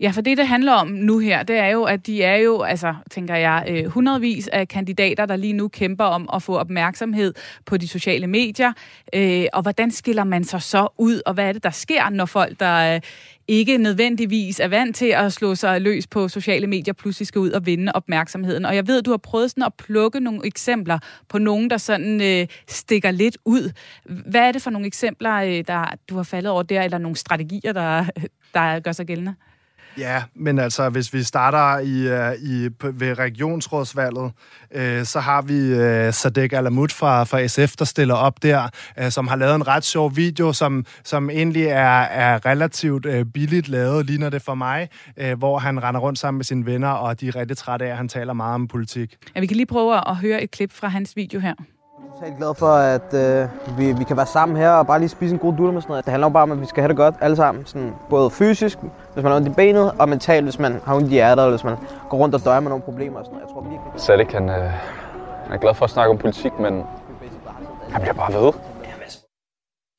[0.00, 2.62] Ja, for det, det handler om nu her, det er jo, at de er jo,
[2.62, 7.34] altså, tænker jeg, øh, hundredvis af kandidater, der lige nu kæmper om at få opmærksomhed
[7.66, 8.72] på de sociale medier.
[9.14, 12.24] Øh, og hvordan skiller man sig så ud, og hvad er det, der sker, når
[12.24, 13.00] folk, der øh,
[13.48, 17.50] ikke nødvendigvis er vant til at slå sig løs på sociale medier, pludselig skal ud
[17.50, 18.64] og vinde opmærksomheden.
[18.64, 20.98] Og jeg ved, du har prøvet sådan at plukke nogle eksempler
[21.28, 23.72] på nogen, der sådan øh, stikker lidt ud.
[24.04, 27.16] Hvad er det for nogle eksempler, øh, der du har faldet over der, eller nogle
[27.16, 28.04] strategier, der,
[28.54, 29.34] der gør sig gældende?
[29.98, 34.32] Ja, men altså, hvis vi starter i, uh, i, ved regionsrådsvalget,
[34.74, 38.68] øh, så har vi øh, Sadek Alamut fra, fra SF, der stiller op der,
[38.98, 43.24] øh, som har lavet en ret sjov video, som, som egentlig er, er relativt øh,
[43.24, 46.88] billigt lavet, ligner det for mig, øh, hvor han render rundt sammen med sine venner,
[46.88, 49.16] og de er rigtig trætte af, at han taler meget om politik.
[49.34, 51.54] Ja, vi kan lige prøve at høre et klip fra hans video her
[52.12, 55.32] totalt glad for, at øh, vi, vi kan være sammen her og bare lige spise
[55.34, 56.04] en god dulle med sådan noget.
[56.04, 57.66] Det handler jo bare om, at vi skal have det godt alle sammen.
[57.66, 58.78] Sådan, både fysisk,
[59.12, 61.56] hvis man har ondt i benet, og mentalt, hvis man har ondt i hjertet, eller
[61.56, 61.76] hvis man
[62.08, 63.18] går rundt og døjer med nogle problemer.
[63.18, 63.48] Og sådan noget.
[63.48, 64.00] Jeg tror virkelig...
[64.00, 64.70] Sadik, han, øh,
[65.44, 66.82] han er glad for at snakke om politik, men
[67.90, 68.52] han bliver bare ved.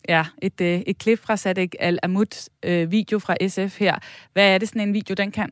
[0.10, 3.95] Ja, et, øh, et klip fra Sadek Al-Amud øh, video fra SF her.
[4.34, 5.49] Hvad er det sådan en video, den kan?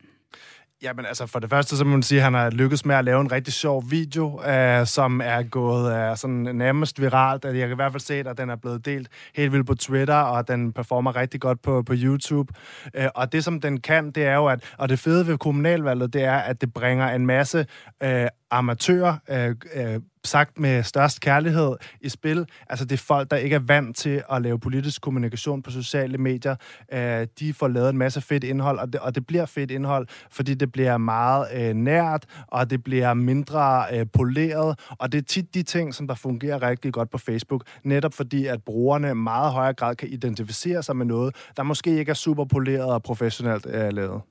[0.84, 3.06] Jamen altså, for det første, så må man sige, at han har lykkedes med at
[3.06, 7.46] lave en rigtig sjov video, øh, som er gået øh, sådan nærmest viralt.
[7.46, 10.16] Jeg kan i hvert fald se, at den er blevet delt helt vildt på Twitter,
[10.16, 12.54] og den performer rigtig godt på, på YouTube.
[12.94, 16.14] Øh, og det, som den kan, det er jo, at, og det fede ved kommunalvalget,
[16.14, 17.66] det er, at det bringer en masse
[18.04, 18.28] øh,
[18.58, 22.46] amatører, øh, øh, sagt med størst kærlighed i spil.
[22.70, 26.18] Altså det er folk, der ikke er vant til at lave politisk kommunikation på sociale
[26.18, 26.56] medier.
[26.94, 30.08] Øh, de får lavet en masse fedt indhold, og det, og det bliver fedt indhold,
[30.32, 35.24] fordi det bliver meget øh, nært, og det bliver mindre øh, poleret, og det er
[35.24, 39.52] tit de ting, som der fungerer rigtig godt på Facebook, netop fordi, at brugerne meget
[39.52, 43.66] højere grad kan identificere sig med noget, der måske ikke er super poleret og professionelt
[43.66, 44.22] øh, lavet.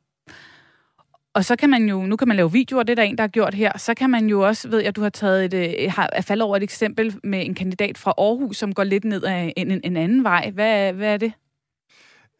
[1.34, 3.22] Og så kan man jo, nu kan man lave videoer, det er der en, der
[3.22, 5.92] har gjort her, så kan man jo også, ved jeg, du har taget et, øh,
[5.92, 9.24] har, er faldet over et eksempel med en kandidat fra Aarhus, som går lidt ned
[9.24, 10.50] ad en, en anden vej.
[10.50, 11.32] Hvad, hvad er det?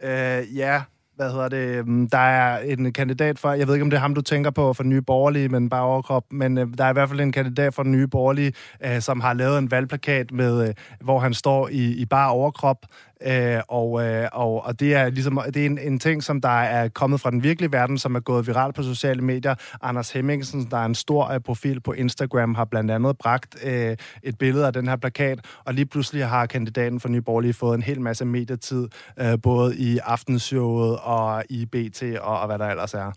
[0.03, 0.83] Øh, ja,
[1.17, 4.01] hvad hedder det, mm, der er en kandidat fra, jeg ved ikke, om det er
[4.01, 6.93] ham, du tænker på for Nye Borgerlige, men bare overkrop, men øh, der er i
[6.93, 8.53] hvert fald en kandidat for Nye Borgerlige,
[8.85, 12.87] øh, som har lavet en valgplakat, med, øh, hvor han står i, i bare overkrop,
[13.27, 16.49] Øh, og, øh, og, og det er ligesom det er en, en ting, som der
[16.49, 19.55] er kommet fra den virkelige verden, som er gået viralt på sociale medier.
[19.83, 23.97] Anders Hemmingsen, der er en stor øh, profil på Instagram, har blandt andet bragt øh,
[24.23, 27.75] et billede af den her plakat, og lige pludselig har kandidaten for Nye Borgerlige fået
[27.75, 28.89] en hel masse medietid,
[29.21, 33.13] øh, både i aftenshowet og i BT og, og hvad der ellers er.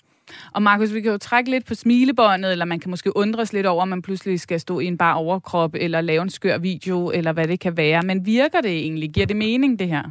[0.53, 3.65] Og Markus, vi kan jo trække lidt på smilebåndet, eller man kan måske undres lidt
[3.65, 7.11] over, om man pludselig skal stå i en bar overkrop, eller lave en skør video,
[7.11, 8.01] eller hvad det kan være.
[8.01, 9.09] Men virker det egentlig?
[9.09, 10.03] Giver det mening, det her?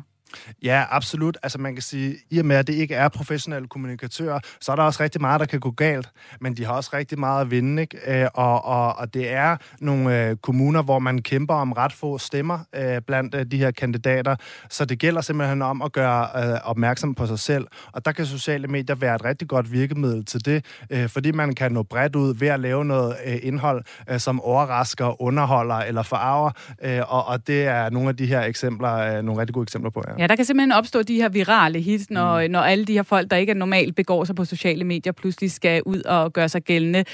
[0.62, 1.36] Ja, absolut.
[1.42, 4.76] Altså man kan sige, i og med at det ikke er professionelle kommunikatører, så er
[4.76, 6.08] der også rigtig meget, der kan gå galt,
[6.40, 8.22] men de har også rigtig meget at vinde, ikke?
[8.22, 12.18] Øh, og, og, og det er nogle øh, kommuner, hvor man kæmper om ret få
[12.18, 14.36] stemmer øh, blandt øh, de her kandidater,
[14.70, 18.26] så det gælder simpelthen om at gøre øh, opmærksom på sig selv, og der kan
[18.26, 22.16] sociale medier være et rigtig godt virkemiddel til det, øh, fordi man kan nå bredt
[22.16, 26.50] ud ved at lave noget øh, indhold, øh, som overrasker, underholder eller forarver,
[26.82, 29.90] øh, og, og det er nogle af de her eksempler, øh, nogle rigtig gode eksempler
[29.90, 30.02] på.
[30.08, 30.12] Ja.
[30.18, 32.50] Ja, der kan simpelthen opstå de her virale hits, når, mm.
[32.50, 35.50] når alle de her folk, der ikke er normalt begår sig på sociale medier, pludselig
[35.50, 37.04] skal ud og gøre sig gældende.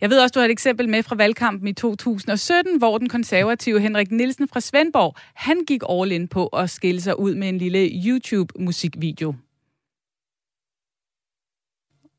[0.00, 3.80] Jeg ved også, du har et eksempel med fra valgkampen i 2017, hvor den konservative
[3.80, 7.58] Henrik Nielsen fra Svendborg, han gik all in på at skille sig ud med en
[7.58, 9.34] lille YouTube-musikvideo.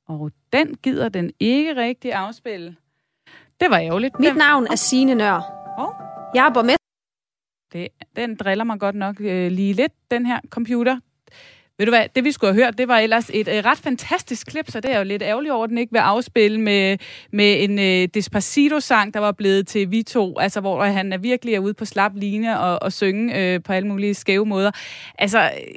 [0.07, 2.75] Og den gider den ikke rigtig afspille.
[3.59, 4.19] Det var ærgerligt.
[4.19, 5.41] Mit navn er Signe Nør.
[5.77, 5.93] Oh.
[6.35, 6.84] Jeg er borgmester
[7.73, 10.99] det, den driller mig godt nok øh, lige lidt, den her computer.
[11.77, 14.47] Ved du hvad, det vi skulle have hørt, det var ellers et øh, ret fantastisk
[14.47, 16.97] klip, så det er jo lidt ærgerligt over, at den ikke vil afspille med,
[17.31, 21.53] med en øh, Despacito-sang, der var blevet til vi to, altså hvor han er virkelig
[21.53, 24.71] er ude på slap line og, og synge øh, på alle mulige skæve måder.
[25.17, 25.73] Altså, øh,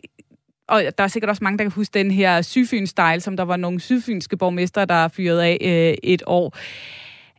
[0.69, 3.57] og der er sikkert også mange, der kan huske den her Sydfyn-style, som der var
[3.57, 6.57] nogle sydfynske borgmester, der fyrede af øh, et år.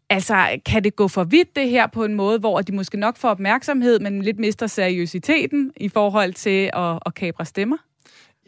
[0.10, 3.18] Altså, kan det gå for vidt det her på en måde, hvor de måske nok
[3.18, 7.78] får opmærksomhed, men lidt mister seriøsiteten i forhold til at, at kabre stemmer?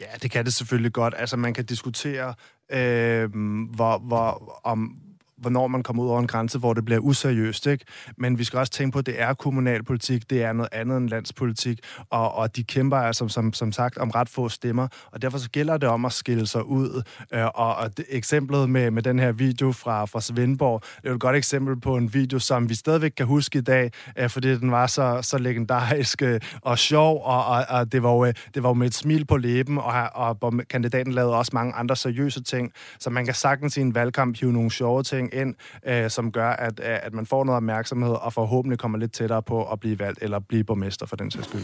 [0.00, 1.14] Ja, det kan det selvfølgelig godt.
[1.16, 2.34] Altså, man kan diskutere,
[2.72, 3.30] øh,
[3.74, 4.96] hvor, hvor, om,
[5.42, 7.66] hvornår man kommer ud over en grænse, hvor det bliver useriøst.
[7.66, 7.84] Ikke?
[8.16, 11.08] Men vi skal også tænke på, at det er kommunalpolitik, det er noget andet end
[11.08, 11.78] landspolitik,
[12.10, 15.50] og, og de kæmper altså, som, som sagt om ret få stemmer, og derfor så
[15.50, 17.02] gælder det om at skille sig ud.
[17.34, 21.08] Øh, og, og det, eksemplet med, med den her video fra, fra Svendborg, det er
[21.08, 24.30] jo et godt eksempel på en video, som vi stadigvæk kan huske i dag, øh,
[24.30, 28.24] fordi den var så, så legendarisk øh, og sjov, og, og, og det, var jo,
[28.24, 31.50] øh, det var jo med et smil på læben, og, og, og kandidaten lavede også
[31.54, 35.31] mange andre seriøse ting, så man kan sagtens i en valgkamp hive nogle sjove ting
[35.32, 35.54] ind,
[35.86, 39.42] øh, som gør, at, øh, at man får noget opmærksomhed, og forhåbentlig kommer lidt tættere
[39.42, 41.62] på at blive valgt, eller blive borgmester for den sags skyld.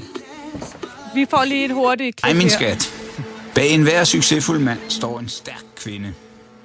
[1.15, 2.93] Vi får lige et hurtigt klip Ej, min skat.
[3.55, 6.15] Bag enhver succesfuld mand står en stærk kvinde.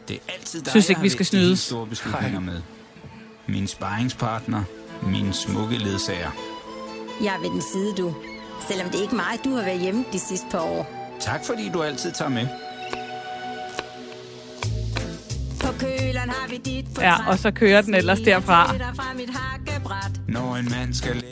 [0.08, 1.60] Det er altid dig, Synes ikke, vi skal snydes.
[1.60, 2.62] store beslutninger med.
[3.48, 4.64] Min sparringspartner,
[5.06, 6.32] min smukke ledsager.
[7.24, 8.16] Jeg er ved den side, du.
[8.68, 10.88] Selvom det er ikke mig, du har været hjemme de sidste par år.
[11.20, 12.48] Tak fordi du altid tager med.
[17.02, 18.74] Ja, og så kører den ellers derfra.
[20.28, 21.24] Når en mand skal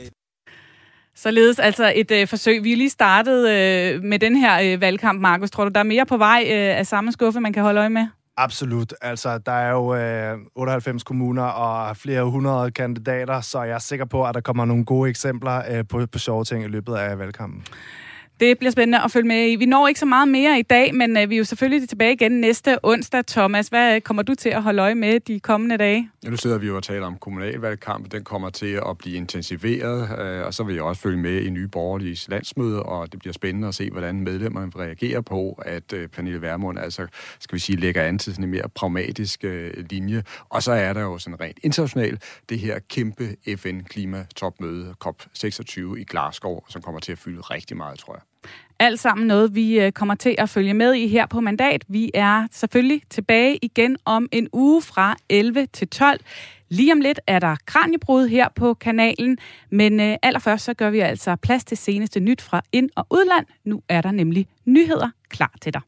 [1.16, 2.64] Således altså et øh, forsøg.
[2.64, 5.52] Vi er lige startet øh, med den her øh, valgkamp, Markus.
[5.52, 7.90] Tror du, der er mere på vej øh, af samme skuffe, man kan holde øje
[7.90, 8.08] med?
[8.38, 8.94] Absolut.
[9.02, 14.06] Altså, der er jo øh, 98 kommuner og flere hundrede kandidater, så jeg er sikker
[14.06, 17.20] på, at der kommer nogle gode eksempler øh, på, på sjove ting i løbet af
[17.20, 17.64] valgkampen.
[18.42, 19.56] Det bliver spændende at følge med i.
[19.56, 22.14] Vi når ikke så meget mere i dag, men øh, vi er jo selvfølgelig tilbage
[22.14, 23.26] igen næste onsdag.
[23.26, 26.10] Thomas, hvad øh, kommer du til at holde øje med de kommende dage?
[26.24, 28.12] Ja, nu sidder vi jo og taler om kommunalvalgkamp.
[28.12, 31.50] Den kommer til at blive intensiveret, øh, og så vil jeg også følge med i
[31.50, 36.08] Nye Borgerliges landsmøde, og det bliver spændende at se, hvordan medlemmerne reagerer på, at øh,
[36.08, 37.08] Pernille Vermund altså,
[37.40, 40.24] skal vi sige, lægger an til sådan en mere pragmatisk øh, linje.
[40.50, 46.60] Og så er der jo sådan rent internationalt det her kæmpe FN-klimatopmøde, COP26 i Glasgow,
[46.70, 48.22] som kommer til at fylde rigtig meget, tror jeg.
[48.82, 51.84] Alt sammen noget, vi øh, kommer til at følge med i her på Mandat.
[51.88, 56.20] Vi er selvfølgelig tilbage igen om en uge fra 11 til 12.
[56.70, 59.38] Lige om lidt er der kranjebrud her på kanalen,
[59.70, 63.46] men øh, allerførst så gør vi altså plads til seneste nyt fra ind- og udland.
[63.64, 65.82] Nu er der nemlig nyheder klar til dig.